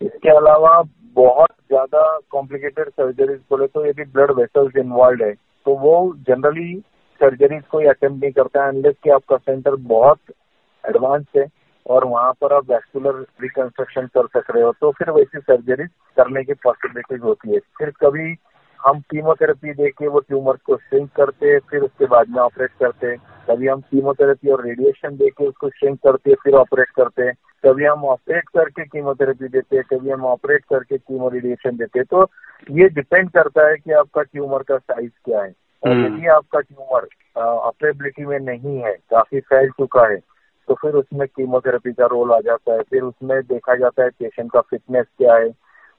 इसके 0.01 0.29
अलावा 0.29 0.81
बहुत 1.15 1.49
ज़्यादा 1.69 2.01
कॉम्प्लिकेटेड 2.31 2.89
सर्जरीज 2.89 3.39
बोले 3.49 3.67
तो 3.67 3.85
यदि 3.85 4.03
ब्लड 4.03 4.31
वेसल्स 4.31 4.77
इन्वॉल्व 4.77 5.23
है 5.23 5.31
तो 5.65 5.75
वो 5.77 5.95
जनरली 6.27 6.73
सर्जरीज 7.25 7.61
कोई 7.71 7.85
अटेम्प्ट 7.85 8.21
नहीं 8.23 8.31
करता 8.31 8.63
है 8.63 8.69
अनलेस 8.69 8.95
कि 9.03 9.09
आपका 9.09 9.37
सेंटर 9.37 9.75
बहुत 9.91 10.19
एडवांस 10.83 11.25
है 11.37 11.45
और 11.85 12.05
वहाँ 12.05 12.31
पर 12.33 12.53
आप 12.53 12.69
वैस्कुलर 12.69 13.25
रिकंस्ट्रक्शन 13.41 14.07
कर 14.17 14.27
सक 14.27 14.51
रहे 14.51 14.63
हो 14.63 14.71
तो 14.81 14.91
फिर 14.91 15.09
वैसी 15.11 15.39
सर्जरीज 15.39 15.89
करने 16.17 16.43
की 16.43 16.53
पॉसिबिलिटीज 16.53 17.21
होती 17.21 17.53
है। 17.53 17.59
फिर 17.77 17.89
कभी 18.01 18.35
हम 18.79 18.99
कीमोथेरेपी 19.01 19.73
दे 19.73 19.89
के 19.89 20.07
वो 20.07 20.19
ट्यूमर 20.19 20.57
को 20.65 20.77
श्रिंक 20.77 21.09
करते 21.15 21.51
हैं, 21.51 21.59
फिर 21.69 21.81
उसके 21.81 22.05
बाद 22.05 22.29
में 22.29 22.39
ऑपरेट 22.41 22.71
करते 22.79 23.07
हैं। 23.07 23.17
कभी 23.49 23.67
हम 23.67 23.81
कीमोथेरेपी 23.81 24.51
और 24.51 24.65
रेडिएशन 24.65 25.15
दे 25.15 25.29
के 25.29 25.47
उसको 25.47 25.69
श्रिंक 25.69 25.99
करते 25.99 26.29
हैं, 26.29 26.37
फिर 26.43 26.53
ऑपरेट 26.53 26.89
करते 26.89 27.23
हैं। 27.23 27.33
कभी 27.63 27.85
हम 27.85 28.05
ऑपरेट 28.05 28.49
करके 28.49 28.85
कीमोथेरेपी 28.85 29.47
देते 29.47 29.75
हैं, 29.75 29.83
कभी 29.91 30.09
हम 30.09 30.25
ऑपरेट 30.25 30.65
करके 30.65 30.97
कीमो 30.97 31.29
रेडिएशन 31.29 31.77
देते 31.77 31.99
हैं। 31.99 32.05
तो 32.05 32.25
ये 32.71 32.89
डिपेंड 32.89 33.29
करता 33.29 33.67
है 33.69 33.77
कि 33.77 33.91
आपका 33.91 34.21
ट्यूमर 34.21 34.63
का 34.63 34.77
साइज़ 34.77 35.11
क्या 35.25 35.41
है। 35.43 35.53
और 35.85 35.91
हम्म। 35.91 36.05
यदि 36.05 36.27
आपका 36.27 36.59
ट्यूमर 36.59 37.07
ऑपरेबिलिटी 37.37 38.25
में 38.25 38.39
नहीं 38.41 38.77
है, 38.77 38.93
काफ़ी 39.11 39.39
फैल 39.41 39.69
चुका 39.71 40.07
है 40.07 40.17
तो 40.67 40.73
फिर 40.73 40.93
उसमें 40.95 41.27
कीमोथेरेपी 41.27 41.91
का 41.93 42.05
रोल 42.07 42.31
आ 42.33 42.39
जाता 42.41 42.73
है। 42.73 42.81
फिर 42.81 43.01
उसमें 43.03 43.41
देखा 43.43 43.75
जाता 43.75 44.03
है 44.03 44.09
पेशेंट 44.11 44.51
का 44.51 44.61
फिटनेस 44.61 45.05
क्या 45.17 45.35
है, 45.35 45.49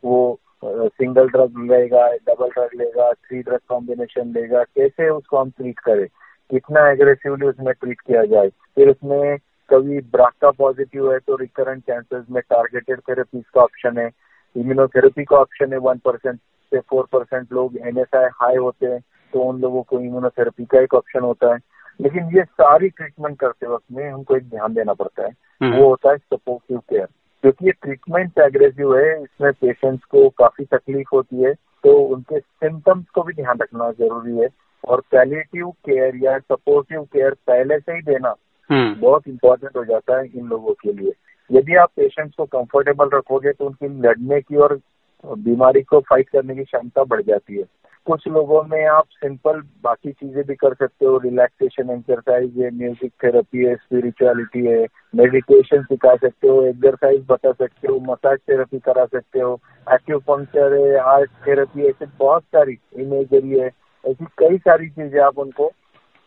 वो 0.04 0.38
सिंगल 0.64 1.28
ड्रग 1.28 1.58
लेगा 1.70 2.06
डबल 2.28 2.48
ड्रग 2.50 2.70
लेगा 2.76 3.12
थ्री 3.12 3.42
ड्रग 3.42 3.60
कॉम्बिनेशन 3.68 4.32
लेगा, 4.32 4.62
कैसे 4.64 5.08
उसको 5.10 5.38
हम 5.38 5.50
ट्रीट 5.50 5.78
करें? 5.80 6.06
कितना 6.50 6.88
एग्रेसिवली 6.90 7.46
उसमें 7.46 7.72
ट्रीट 7.74 8.00
किया 8.00 8.24
जाए? 8.26 8.48
फिर 8.48 8.90
उसमें 8.90 9.38
कभी 9.70 10.00
ब्राका 10.12 10.50
पॉजिटिव 10.58 11.12
है 11.12 11.18
तो 11.18 11.36
रिकरेंट 11.36 11.82
कैंसर 11.84 12.24
में 12.30 12.42
टारगेटेड 12.42 13.00
थेरेपीज 13.08 13.44
का 13.54 13.60
ऑप्शन 13.62 13.98
है 13.98 14.10
इम्यूनोथेरेपी 14.56 15.24
का 15.24 15.36
ऑप्शन 15.36 15.72
है 15.72 15.78
वन 15.80 15.98
परसेंट 16.04 16.38
से 16.38 16.80
फोर 16.80 17.06
परसेंट 17.12 17.52
लोग 17.52 17.76
एनएसआई 17.78 18.28
हाई 18.34 18.56
होते 18.56 18.86
हैं। 18.86 19.00
तो 19.36 19.42
उन 19.42 19.60
लोगों 19.60 19.82
को 19.82 19.98
इम्यूनोथेरेपी 20.00 20.64
का 20.64 20.80
एक 20.80 20.94
ऑप्शन 20.94 21.20
होता 21.20 21.52
है। 21.52 21.58
लेकिन 22.00 22.28
ये 22.36 22.42
सारी 22.44 22.88
ट्रीटमेंट 22.88 23.38
करते 23.38 23.66
वक्त 23.66 23.84
में 23.92 24.08
हमको 24.10 24.36
एक 24.36 24.48
ध्यान 24.50 24.74
देना 24.74 24.92
पड़ता 24.92 25.24
है। 25.24 25.30
हम्म। 25.62 25.76
वो 25.76 25.88
होता 25.88 26.10
है 26.10 26.16
सपोर्टिव 26.16 26.78
केयर 26.78 27.06
क्योंकि 27.44 27.66
ये 27.66 27.72
ट्रीटमेंट 27.72 28.38
एग्रेसिव 28.38 28.96
है 28.96 29.22
इसमें 29.22 29.52
पेशेंट्स 29.52 30.04
को 30.04 30.28
काफ़ी 30.38 30.64
तकलीफ़ 30.64 31.08
होती 31.12 31.42
है 31.42 31.52
तो 31.84 31.92
उनके 32.14 32.40
सिम्टम्स 32.40 33.10
को 33.14 33.22
भी 33.22 33.32
ध्यान 33.32 33.58
रखना 33.62 33.90
ज़रूरी 33.90 34.36
है। 34.38 34.48
और 34.88 35.00
पैलेटिव 35.12 35.70
केयर 35.86 36.16
या 36.16 36.38
सपोर्टिव 36.38 37.02
केयर 37.02 37.34
पहले 37.46 37.78
से 37.78 37.92
ही 37.92 38.02
देना 38.02 38.34
हम्म। 38.70 39.00
बहुत 39.00 39.28
इंपॉर्टेंट 39.28 39.76
हो 39.76 39.84
जाता 39.84 40.18
है 40.18 40.26
इन 40.34 40.46
लोगों 40.46 40.72
के 40.72 40.92
लिए। 40.92 41.12
यदि 41.50 41.76
आप 41.76 41.90
पेशेंट्स 41.96 42.34
को 42.34 42.44
कंफर्टेबल 42.44 43.10
रखोगे 43.14 43.52
तो 43.52 43.66
उनकी 43.66 43.88
लड़ने 44.02 44.40
की 44.40 44.56
और 44.56 44.78
बीमारी 45.26 45.82
को 45.82 46.00
फाइट 46.00 46.28
करने 46.28 46.54
की 46.54 46.64
क्षमता 46.64 47.04
बढ़ 47.04 47.22
जाती 47.22 47.56
है। 47.56 47.64
कुछ 48.06 48.26
लोगों 48.28 48.62
में 48.64 48.84
आप 48.86 49.06
सिंपल 49.12 49.60
बाकी 49.84 50.10
चीज़ें 50.12 50.44
भी 50.46 50.54
कर 50.54 50.74
सकते 50.74 51.06
हो 51.06 51.16
रिलैक्सेशन 51.18 51.90
एक्सरसाइज 51.90 52.58
है 52.58 52.70
म्यूज़िक 52.72 53.12
थेरेपी 53.24 53.64
है 53.64 53.74
स्पिरिचुअलिटी 53.76 54.64
है 54.66 54.84
मेडिटेशन 55.14 55.82
सिखा 55.84 56.14
सकते 56.16 56.48
हो 56.48 56.62
एक्सरसाइज 56.64 57.24
बता 57.28 57.52
सकते 57.54 57.88
हो 57.88 57.98
मसाज 58.02 58.38
थेरेपी 58.48 58.78
करा 58.78 59.04
सकते 59.06 59.40
हो 59.40 59.58
एक्यूपंक्चर 59.86 60.74
है 60.74 60.98
आर्ट 61.06 61.30
थेरेपी 61.46 61.88
ऐसे 61.88 62.06
बहुत 62.18 62.42
सारी 62.54 62.78
इमेजरी 62.98 63.58
है 63.58 63.70
ऐसी 64.04 64.24
कई 64.38 64.58
सारी 64.60 64.88
चीज़ें 64.90 65.20
आप 65.22 65.38
उनको 65.38 65.70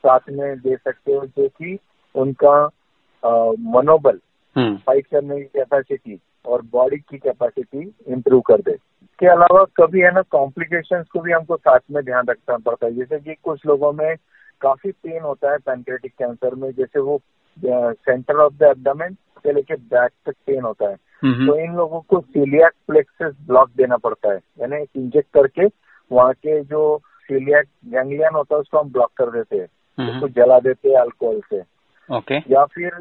साथ 0.04 0.30
में 0.32 0.58
दे 0.58 0.76
सकते 0.78 1.14
हो 1.14 1.26
जो 1.28 1.48
कि 1.50 1.78
उनका 2.16 2.58
मनोबल 3.72 4.20
हम्म। 4.56 4.76
फाइट 4.78 5.08
करने 5.08 5.40
की 5.40 5.46
कैपेसिटी 5.56 6.20
और 6.46 6.62
बॉडी 6.72 6.98
की 6.98 7.18
कैपेसिटी 7.18 7.94
इंप्रूव 8.08 8.42
कर 8.42 8.62
दे। 8.62 8.72
इसके 8.72 9.28
अलावा 9.28 9.64
कभी 9.78 10.02
है 10.02 10.12
ना 10.12 10.22
कॉम्प्लिकेशंस 10.22 11.08
को 11.08 11.20
भी 11.20 11.32
हमको 11.32 11.58
साथ 11.58 11.80
में 11.92 12.04
ध्यान 12.06 12.26
रखना 12.30 12.58
पड़ता 12.58 12.86
है। 12.86 12.94
जैसे 12.96 13.20
कि 13.20 13.34
कुछ 13.44 13.66
लोगों 13.66 13.92
में 13.94 14.16
काफ़ी 14.62 14.92
पेन 14.92 15.22
होता 15.22 15.52
है 15.52 15.58
पैंक्रेटिक 15.58 16.14
कैंसर 16.20 16.56
में 16.56 16.72
जैसे 16.72 17.00
वो 17.00 17.20
सेंटर 17.58 18.36
ऑफ़ 18.36 18.54
द 18.54 18.64
एब्डामेन 18.64 19.14
से 19.14 19.54
लेके 19.54 19.76
बैक 19.76 20.12
तक 20.26 20.34
पेन 20.48 20.64
होता 20.64 20.90
है। 20.90 20.96
तो 21.48 21.58
इन 21.60 21.76
लोगों 21.76 22.00
को 22.02 22.20
सीलियाक 22.22 22.72
प्लेक्सेस 22.88 23.34
ब्लॉक 23.48 23.70
देना 23.78 23.98
पड़ता 23.98 24.32
है। 24.32 24.40
यानी 24.60 24.84
इंजेक्ट 24.96 25.34
करके 25.34 25.66
वहाँ 26.12 26.34
के 26.34 26.60
जो 26.64 27.02
सीलियाक 27.24 27.66
गैंग्लियन 27.86 28.36
होता 28.36 28.56
है 28.56 28.62
उसको 28.62 28.80
हम 28.80 28.92
ब्लॉक 28.92 29.12
कर 29.18 29.30
देते 29.32 29.58
हैं। 29.58 29.68
उसको 30.10 30.28
जला 30.28 30.60
देते 30.60 30.90
हैं 30.90 30.98
अल्कोहल 30.98 31.42
से। 31.50 31.62
ओके 32.10 32.38
या 32.52 32.66
फिर 32.66 32.92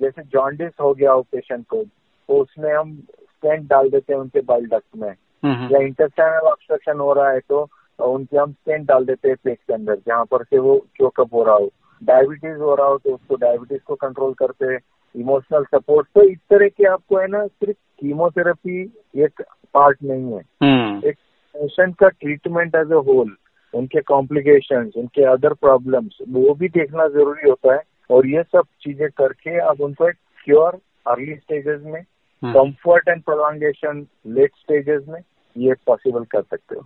जैसे 0.00 0.22
जॉन्डिस 0.22 0.72
हो 0.80 0.92
गया 0.94 1.12
हो 1.12 1.22
पेशेंट 1.22 1.66
को 1.66 1.82
तो 2.28 2.40
उसमें 2.42 2.72
हम 2.74 2.94
स्टेंट 2.94 3.68
डाल 3.68 3.88
देते 3.90 4.12
हैं 4.12 4.20
उनके 4.20 4.40
बाइल 4.42 4.66
डक्ट 4.66 4.96
में 4.96 5.10
हम्म। 5.42 5.74
या 5.74 5.80
इंटेस्टाइनल 5.80 6.48
ऑब्स्ट्रक्शन 6.48 6.98
हो 6.98 7.12
रहा 7.12 7.30
है 7.30 7.40
तो 7.48 7.68
उनके 7.98 8.36
हम 8.36 8.52
स्टेंट 8.52 8.86
डाल 8.88 9.04
देते 9.04 9.28
हैं 9.28 9.36
पेट 9.44 9.58
के 9.58 9.74
अंदर 9.74 9.96
जहाँ 10.06 10.24
पर 10.24 10.42
से 10.44 10.58
वो 10.58 10.76
चोकअप 10.98 11.34
हो 11.34 11.42
रहा 11.44 11.54
हो 11.54 11.70
डायबिटीज़ 12.02 12.58
हो 12.58 12.74
रहा 12.74 12.86
हो 12.86 12.98
तो 12.98 13.14
उसको 13.14 13.36
डायबिटीज़ 13.36 13.80
को 13.86 13.94
कंट्रोल 13.96 14.32
करते 14.34 14.66
हैं 14.66 14.78
इमोशनल 15.14 15.64
सपोर्ट 15.66 16.06
तो 16.14 16.22
इस 16.22 16.38
तरह 16.50 16.68
के 16.68 16.86
आपको 16.88 17.18
है 17.18 17.26
ना 17.26 17.46
सिर्फ़ 17.46 17.76
कीमोथेरेपी 18.00 18.82
एक 19.16 19.42
पार्ट 19.74 20.02
नहीं 20.02 20.32
है 20.32 20.42
हम्म। 20.62 21.08
एक 21.08 21.16
पेशेंट 21.54 21.94
का 21.96 22.08
ट्रीटमेंट 22.08 22.74
एज 22.74 22.92
ए 22.92 23.00
होल 23.06 23.36
उनके 23.74 24.00
कॉम्प्लिकेशंस 24.00 24.92
उनके 24.96 25.24
अदर 25.24 25.54
प्रॉब्लम्स 25.56 26.18
वो 26.28 26.54
भी 26.54 26.68
देखना 26.68 27.06
ज़रूरी 27.08 27.48
होता 27.48 27.74
है 27.74 27.82
और 28.10 28.26
ये 28.26 28.42
सब 28.42 28.66
चीज़ें 28.82 29.08
करके 29.10 29.58
आप 29.60 29.80
उनको 29.80 30.08
एक 30.08 30.16
क्योर 30.46 30.78
अर्ली 31.06 31.34
स्टेजेस 31.34 31.80
में 31.82 31.92
हम्म। 31.92 32.04
Comfort 32.44 33.08
and 33.08 33.22
prolongation 33.22 34.06
late 34.26 34.50
stages 34.56 35.02
में 35.08 35.20
ये 35.56 35.74
पॉसिबल 35.86 36.24
कर 36.24 36.42
सकते 36.42 36.74
हो। 36.74 36.82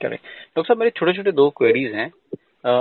करेक्ट 0.00 0.24
डॉक्टर 0.24 0.62
साहब 0.62 0.78
मेरे 0.78 0.90
छोटे 0.90 1.12
छोटे 1.12 1.32
दो 1.32 1.48
क्वेरीज 1.50 1.94
हैं। 1.94 2.10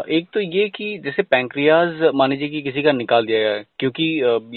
एक 0.10 0.28
तो 0.34 0.40
ये 0.40 0.68
कि 0.70 0.98
जैसे 0.98 1.24
पैंक्रियाज 1.24 2.02
मान 2.16 2.30
लीजिए 2.30 2.50
कि 2.50 2.62
किसी 2.62 2.82
का 2.84 2.92
निकाल 2.92 3.26
दिया 3.26 3.40
गया 3.40 3.64
क्योंकि 3.80 4.04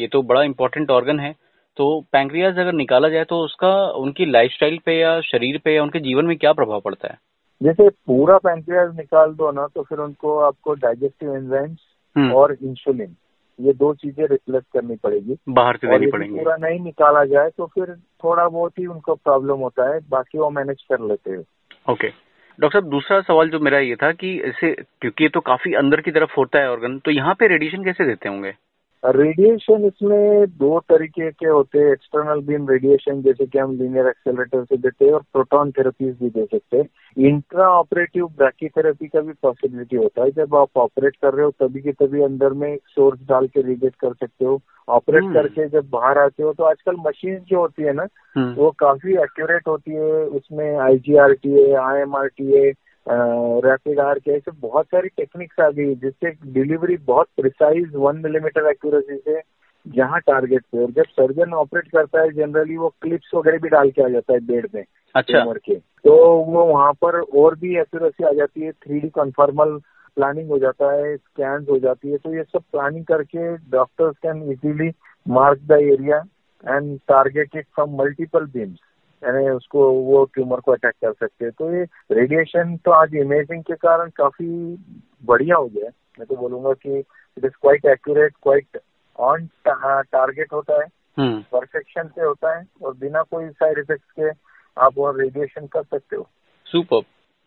ये 0.00 0.06
तो 0.06 0.22
बड़ा 0.22 0.42
इंपॉर्टेंट 0.42 0.90
ऑर्गन 0.90 1.20
है 1.20 1.34
तो 1.76 1.88
पैंक्रियाज 2.12 2.58
अगर 2.58 2.72
निकाला 2.72 3.08
जाए 3.08 3.24
तो 3.24 3.38
उसका 3.38 3.72
उनकी 3.96 4.26
लाइफस्टाइल 4.26 4.78
पे 4.86 4.98
या 4.98 5.20
शरीर 5.20 5.58
पे 5.58 5.74
या 5.74 5.82
उनके 5.82 6.00
जीवन 6.00 6.26
में 6.26 6.36
क्या 6.36 6.52
प्रभाव 6.52 6.80
पड़ता 6.80 7.08
है? 7.08 7.18
जैसे 7.62 7.88
पूरा 7.88 8.38
पैंक्रियाज 8.38 8.96
निकाल 8.96 9.32
दो 9.34 9.50
ना 9.52 9.66
तो 9.66 9.82
फिर 9.82 9.98
उनको 9.98 10.38
आपको 10.38 10.74
डाइजेस्टिव 10.74 11.36
एंजाइम्स 11.36 11.78
हम्म, 12.16 12.32
और 12.32 12.56
इंसुलिन 12.62 13.16
ये 13.60 13.72
दो 13.72 13.92
चीज़ें 13.94 14.26
रिप्लेस 14.26 14.62
करनी 14.72 14.96
पड़ेगी। 14.96 15.36
बाहर 15.48 15.76
से 15.76 15.86
देनी 15.86 16.10
पड़ेगी। 16.10 16.38
पूरा 16.38 16.56
नहीं 16.56 16.80
निकाला 16.80 17.24
जाए 17.24 17.48
तो 17.48 17.66
फिर 17.66 17.94
थोड़ा 18.24 18.48
बहुत 18.48 18.78
ही 18.78 18.86
उनको 18.86 19.14
प्रॉब्लम 19.14 19.58
होता 19.58 19.88
है 19.92 20.00
बाकी 20.08 20.38
वो 20.38 20.50
मैनेज 20.50 20.82
कर 20.82 21.00
लेते 21.00 21.30
हैं। 21.30 21.44
ओके 21.90 22.08
डॉक्टर 22.58 22.80
साहब 22.80 22.90
दूसरा 22.90 23.20
सवाल 23.20 23.50
जो 23.50 23.58
मेरा 23.60 23.78
ये 23.78 23.96
था 23.96 24.10
कि 24.12 24.32
इसे 24.40 24.72
क्योंकि 25.00 25.24
ये 25.24 25.28
तो 25.28 25.40
काफ़ी 25.40 25.74
अंदर 25.74 26.00
की 26.00 26.10
तरफ़ 26.10 26.32
होता 26.38 26.58
है 26.58 26.70
ऑर्गन 26.70 26.98
तो 26.98 27.10
यहाँ 27.10 27.34
पे 27.34 27.46
रेडिएशन 27.48 27.84
कैसे 27.84 28.04
देते 28.04 28.28
होंगे? 28.28 28.54
रेडिएशन 29.06 29.84
इसमें 29.84 30.46
दो 30.46 30.80
तरीके 30.80 31.30
के 31.30 31.46
होते 31.46 31.78
हैं 31.78 31.92
एक्सटर्नल 31.92 32.40
बीम 32.40 32.68
रेडिएशन 32.68 33.22
जैसे 33.22 33.46
कि 33.46 33.58
हम 33.58 33.72
लीनियर 33.72 34.06
एक्सेलरेटर 34.06 34.64
से 34.64 34.76
देते 34.76 35.04
हैं 35.04 35.12
और 35.12 35.20
प्रोटॉन 35.20 35.70
थेरेपीज 35.70 36.16
भी 36.22 36.30
दे 36.30 36.44
सकते 36.44 36.76
हैं। 36.76 36.88
इंट्रा 37.18 37.68
ऑपरेटिव 37.68 38.26
ब्रैकीथेरेपी 38.26 39.06
का 39.06 39.20
भी 39.20 39.32
पॉसिबिलिटी 39.32 39.96
होता 39.96 40.22
है। 40.22 40.30
जब 40.30 40.54
आप 40.54 40.68
ऑपरेट 40.76 41.16
कर 41.16 41.34
रहे 41.34 41.44
हो 41.44 41.50
तभी 41.50 41.80
के 41.80 41.92
तभी 41.92 42.22
अंदर 42.22 42.52
में 42.52 42.72
एक 42.72 42.80
सोर्स 42.86 43.20
डाल 43.20 43.46
के 43.46 43.62
रेडिएट 43.62 43.94
कर 43.94 44.12
सकते 44.12 44.44
हो। 44.44 44.60
ऑपरेट 44.88 45.22
हम्म। 45.22 45.34
करके 45.34 45.68
जब 45.68 45.88
बाहर 45.90 46.18
आते 46.18 46.42
हो 46.42 46.52
तो 46.52 46.64
आजकल 46.64 46.96
मशीन 47.06 47.38
जो 47.38 47.60
होती 47.60 47.82
है 47.82 47.92
ना 47.92 48.06
हम्म, 48.36 48.54
वो 48.54 48.70
काफ़ी 48.70 49.12
एक्यूरेट 49.12 49.68
होती 49.68 49.90
है। 49.90 50.12
उसमें 50.12 50.76
आईजीआरटी 50.76 51.50
है 51.50 52.04
टी 52.28 52.52
है 52.52 52.72
रैपिड 53.10 54.00
आर 54.00 54.18
के 54.18 54.30
ऐसे 54.30 54.50
बहुत 54.50 54.86
सारी 54.86 55.08
टेक्निक्स 55.08 55.60
आ 55.60 55.68
गई 55.70 55.94
जिससे 55.94 56.30
डिलीवरी 56.52 56.96
बहुत 56.96 57.26
प्रिसाइज 57.36 57.92
वन 57.94 58.16
मिलीमीटर 58.16 58.70
एक्यूरेसी 58.70 59.16
से 59.16 59.40
जहाँ 59.86 60.20
टारगेट 60.20 60.62
पे 60.72 60.82
और 60.82 60.90
जब 60.90 61.04
सर्जन 61.10 61.52
ऑपरेट 61.52 61.88
करता 61.88 62.20
है 62.20 62.30
जनरली 62.30 62.76
वो 62.76 62.88
क्लिप्स 63.02 63.30
वगैरह 63.34 63.58
भी 63.58 63.68
डाल 63.68 63.90
के 63.90 64.02
आ 64.02 64.08
जाता 64.08 64.32
है 64.32 64.40
बेड 64.40 64.66
में 64.74 64.84
अच्छा। 65.14 65.44
उम्र 65.44 65.58
के। 65.58 65.74
तो 65.74 66.16
वो 66.38 66.64
वहाँ 66.64 66.92
पर 66.92 67.20
और 67.20 67.54
भी 67.58 67.78
एक्यूरेसी 67.80 68.24
आ 68.24 68.32
जाती 68.32 68.60
है 68.60 68.72
थ्री 68.72 69.00
डी 69.00 69.08
कन्फर्मल 69.08 69.78
प्लानिंग 70.16 70.48
हो 70.48 70.58
जाता 70.58 70.92
है 70.92 71.16
स्कैन 71.16 71.66
हो 71.70 71.78
जाती 71.78 72.10
है। 72.10 72.16
तो 72.16 72.34
ये 72.34 72.42
सब 72.42 72.62
प्लानिंग 72.72 73.04
करके 73.04 73.56
doctors 73.70 74.16
can 74.22 74.42
easily 74.52 74.90
mark 75.28 75.58
the 75.68 75.78
area 75.82 76.18
and 76.76 76.98
target 77.08 77.56
it 77.56 77.66
from 77.74 77.96
multiple 78.02 78.46
beams 78.46 78.78
यानी 79.24 79.48
उसको 79.48 79.92
वो 79.92 80.24
ट्यूमर 80.24 80.60
को 80.60 80.72
अटैक 80.72 80.94
कर 80.94 81.12
सकते 81.12 81.44
हैं। 81.44 81.52
तो 81.58 81.72
ये 81.74 81.84
रेडिएशन 82.12 82.76
तो 82.76 82.90
आज 82.90 83.14
इमेजिंग 83.14 83.62
के 83.62 83.74
कारण 83.74 84.10
काफ़ी 84.10 84.48
बढ़िया 85.24 85.56
हो 85.56 85.66
गया 85.66 85.84
है। 85.84 85.92
मैं 86.18 86.26
तो 86.26 86.36
बोलूँगा 86.36 86.72
कि 86.72 86.98
it 87.38 87.44
is 87.44 87.52
quite 87.62 87.86
accurate 87.86 88.34
quite 88.42 88.80
on 89.18 89.46
target 89.66 90.52
होता 90.52 90.74
है। 90.74 90.86
हम्म। 91.18 91.44
परफेक्शन 91.52 92.08
से 92.08 92.22
होता 92.22 92.58
है 92.58 92.66
और 92.82 92.96
बिना 92.96 93.22
कोई 93.22 93.48
साइड 93.48 93.78
इफ़ेक्ट 93.78 94.04
के 94.20 94.28
आप 94.80 94.92
वो 94.98 95.10
रेडिएशन 95.12 95.66
कर 95.66 95.82
सकते 95.82 96.16
हो। 96.16 96.28
Super 96.64 97.02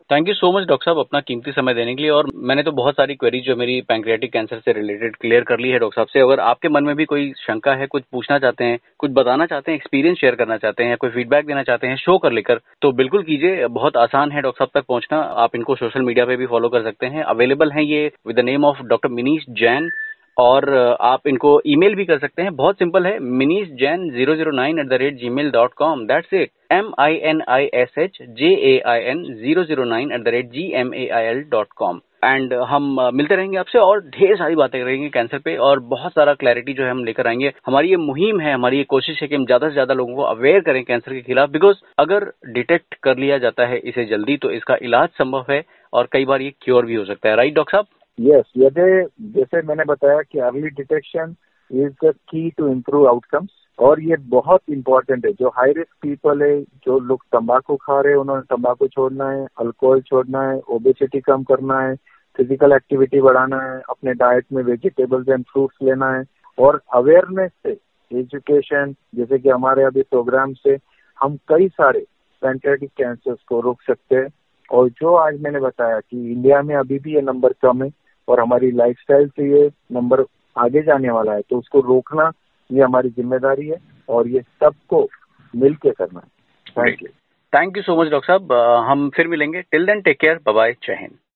thank 0.10 0.28
you 0.28 0.34
so 0.34 0.52
much 0.52 0.66
doctor 0.68 0.86
साहब, 0.86 0.98
अपना 1.00 1.20
कीमती 1.22 1.52
समय 1.52 1.74
देने 1.74 1.94
के 1.96 2.02
लिए। 2.02 2.10
और 2.12 2.28
मैंने 2.48 2.64
तो 2.64 2.72
बहुत 2.72 2.96
सारी 2.96 3.16
क्वेरीज 3.16 3.46
जो 3.46 3.56
मेरी 3.56 3.80
पैंक्रियाटिक 3.82 4.32
कैंसर 4.34 4.60
से 4.60 4.74
रिलेटेड 4.74 5.16
क्लियर 5.16 5.44
कर 5.44 5.60
ली 5.60 5.70
है 5.70 5.80
डॉक्टर 5.80 5.96
साहब 5.96 6.08
से। 6.08 6.20
अगर 6.20 6.40
आपके 6.42 6.70
मन 6.70 6.84
में 6.84 6.96
भी 6.96 7.06
कोई 7.06 7.32
शंका 7.38 7.74
है, 7.74 7.88
कुछ 7.88 8.04
पूछना 8.12 8.40
चाहते 8.40 8.64
हैं, 8.64 8.80
कुछ 9.00 9.12
बताना 9.12 9.46
चाहते 9.46 9.72
हैं 9.72 9.78
एक्सपीरियंस 9.78 10.18
शेयर 10.18 10.36
करना 10.36 10.58
चाहते 10.58 10.84
हैं, 10.84 10.98
कोई 10.98 11.10
फीडबैक 11.10 11.46
देना 11.46 11.64
चाहते 11.64 11.88
हैं 11.88 11.96
शो 11.98 12.18
कर 12.18 12.32
लेकर 12.32 12.60
तो 12.82 12.92
बिल्कुल 12.94 13.24
कीजिए। 13.24 13.68
बहुत 13.70 13.98
आसान 13.98 14.32
है 14.32 14.42
डॉक्टर 14.42 14.66
साहब 14.66 14.80
तक 14.80 14.88
पहुँचना। 14.88 15.22
आप 15.44 15.56
इनको 15.56 15.76
सोशल 15.76 16.02
मीडिया 16.02 16.26
पे 16.26 16.36
भी 16.36 16.46
फॉलो 16.46 16.70
कर 16.70 16.84
सकते 16.84 17.06
हैं। 17.06 17.24
अवेलेबल 17.26 17.72
है 17.72 17.86
ये 17.86 18.06
with 18.28 18.36
the 18.36 18.46
name 18.46 18.66
of 18.66 18.82
doctor 18.84 19.10
Minish 19.12 19.46
Jain 19.60 19.90
और 20.38 20.70
आप 21.02 21.28
इनको 21.28 21.62
ईमेल 21.68 21.96
भी 21.96 22.06
कर 22.06 22.20
सकते 22.20 22.42
हैं। 22.42 22.56
बहुत 22.56 22.80
सिंपल 22.80 23.06
है 23.06 23.18
Minish 23.20 23.68
Jain 23.80 24.10
zero 24.12 24.36
zero 24.36 24.52
nine 24.52 24.80
at 24.80 24.88
the 24.88 25.02
rate 25.02 25.18
gmail 25.32 25.52
dot 25.52 25.74
com 25.74 26.06
that's 26.08 26.34
it 26.34 26.52
M 26.72 26.94
I 27.00 27.16
N 27.24 27.42
I 27.50 27.70
S 27.74 27.98
H 28.00 28.18
J 28.38 28.54
A 28.68 28.80
I 28.88 29.02
N 29.12 29.24
zero 29.42 29.64
zero 29.64 29.84
nine 29.88 30.12
at 30.12 30.24
the 30.24 30.28
rate 30.28 30.50
G 30.52 30.72
M 30.76 30.94
A 30.94 31.08
I 31.10 31.26
L 31.26 31.44
dot 31.52 31.68
com 31.76 32.02
and 32.26 32.54
हम 32.70 32.84
मिलते 33.14 33.36
रहेंगे 33.36 33.58
आपसे 33.58 33.80
और 33.80 34.00
ढेर 34.08 34.36
सारी 34.38 34.56
बातें 34.56 34.80
करेंगे 34.82 35.08
cancer 35.10 35.40
पे 35.46 35.56
और 35.68 35.80
बहुत 35.94 36.12
सारा 36.12 36.34
क्लैरिटी 36.34 36.74
जो 36.74 36.84
है 36.84 36.90
हम 36.92 37.04
लेकर 37.06 37.28
आएँगे। 37.28 37.52
हमारी 37.68 37.90
ये 37.90 37.98
मुहिम 37.98 38.40
है, 38.40 38.54
हमारी 38.54 38.78
ये 38.78 38.84
कोशिश 38.90 39.22
है 39.22 39.28
कि 39.28 39.36
हम 39.36 39.46
ज़्यादा 39.46 39.68
से 39.68 39.74
ज़्यादा 39.74 39.94
लोगों 39.94 40.16
को 40.16 40.22
अवेयर 40.24 40.60
करें 40.62 40.84
कैंसर 40.84 41.14
के 41.14 41.22
खिलाफ। 41.22 41.50
बिकॉज़ 41.50 41.78
अगर 42.00 42.26
डिटेक्ट 42.54 42.96
कर 43.04 43.18
लिया 43.18 43.38
जाता 43.38 43.66
है 43.68 43.80
इसे 43.80 44.06
जल्दी 44.06 44.36
तो 44.38 44.52
इसका 44.52 44.78
इलाज 44.82 45.10
संभव 45.20 45.46
है 45.50 45.64
और 45.94 46.08
कई 46.12 46.26
बार 46.26 46.42
ये 46.42 46.54
क्योर 46.62 46.86
भी 46.86 46.96
हो 46.96 47.06
सकता 47.06 47.30
है। 47.30 47.36
राइट 47.36 47.56
डॉक्टर 47.56 47.78
साहब? 47.78 47.88
यस 48.20 48.52
यदि, 48.58 49.06
जैसे 49.34 49.62
मैंने 49.62 49.84
बताया 49.84 50.22
कि 50.22 50.40
early 50.40 50.70
detection 50.70 51.36
is 51.72 51.94
the 52.06 52.14
key 52.30 52.50
to 52.50 52.68
improve 52.68 53.08
outcomes 53.08 53.50
और 53.80 54.02
ये 54.02 54.16
बहुत 54.30 54.62
इंपॉर्टेंट 54.70 55.26
है। 55.26 55.32
जो 55.34 55.50
हाई 55.50 55.72
रिस्क 55.72 55.96
पीपल 56.02 56.44
है, 56.44 56.62
जो 56.62 57.00
लोग 57.00 57.24
तंबाकू 57.32 57.76
खा 57.76 58.00
रहे 58.02 58.14
हैं, 58.14 58.20
उन्होंने 58.20 58.42
तंबाकू 58.50 58.88
छोड़ना 58.88 59.30
है 59.32 59.48
अल्कोहल 59.60 60.02
छोड़ना 60.02 60.42
है 60.42 60.60
ओबेसिटी 60.70 61.20
कम 61.20 61.44
करना 61.44 61.80
है 61.82 61.96
फ़िज़िकल 62.38 62.74
एक्टिविटी 62.74 63.22
बढ़ाना 63.22 63.62
है, 63.62 63.82
अपने 63.90 64.14
डाइट 64.14 64.46
में 64.54 64.62
वेजिटेबल्स 64.64 65.30
एंड 65.30 65.44
फ्रूट्स 65.44 65.78
लेना 65.84 66.12
है, 66.14 66.24
और 66.58 66.82
अवेयरनेस 66.94 67.52
से 67.64 67.72
एजुकेशन 68.12 68.96
जैसे 69.16 69.40
कि 69.40 69.50
हमारे 69.50 69.84
अभी 69.84 70.02
प्रोग्राम 70.02 70.54
से, 70.54 70.78
हम 71.22 71.38
कई 71.48 71.68
सारे 71.68 72.06
पैंक्रेटिक 72.42 72.92
कैंसर्स 72.98 73.40
को 73.50 73.60
रोक 73.62 73.82
सकते 73.82 74.16
हैं। 74.16 74.30
और 74.72 74.90
जो 74.90 75.16
आज 75.16 75.42
मैंने 75.42 75.60
बताया 75.60 76.00
कि 76.00 76.32
इंडिया 76.32 76.62
में 76.62 76.76
अभी 76.76 77.00
भी 77.00 77.16
ये 77.16 77.22
नंबर 77.22 77.54
कम 77.62 77.84
है 77.84 77.90
और 78.28 78.40
हमारी 78.40 78.72
लाइफस्टाइल 78.72 79.28
से 79.30 79.50
ये 79.52 79.70
नंबर 79.92 80.24
आगे 80.56 80.82
जाने 80.84 81.10
वाला 81.12 81.34
है 81.34 81.42
तो 81.42 81.58
उसको 81.58 81.80
रोकना 81.80 82.32
ये 82.70 82.82
हमारी 82.82 83.10
ज़िम्मेदारी 83.10 83.68
है 83.68 83.78
और 84.10 84.28
ये 84.28 84.42
सबको 84.42 85.08
मिल 85.54 85.76
के 85.76 85.92
करना 85.92 86.20
है। 86.20 86.86
Thank 86.86 87.02
you 87.04 87.08
thank 87.54 87.78
you 87.78 87.84
so 87.84 87.96
much 88.02 88.08
doctor 88.08 88.28
साहब। 88.28 88.52
हम 88.90 89.10
फिर 89.10 89.28
मिलेंगे। 89.28 89.62
Till 89.62 89.86
then 89.86 90.02
take 90.02 90.20
care 90.20 90.40
bye 90.48 90.74
Jai 90.84 90.94
Hind 90.94 91.18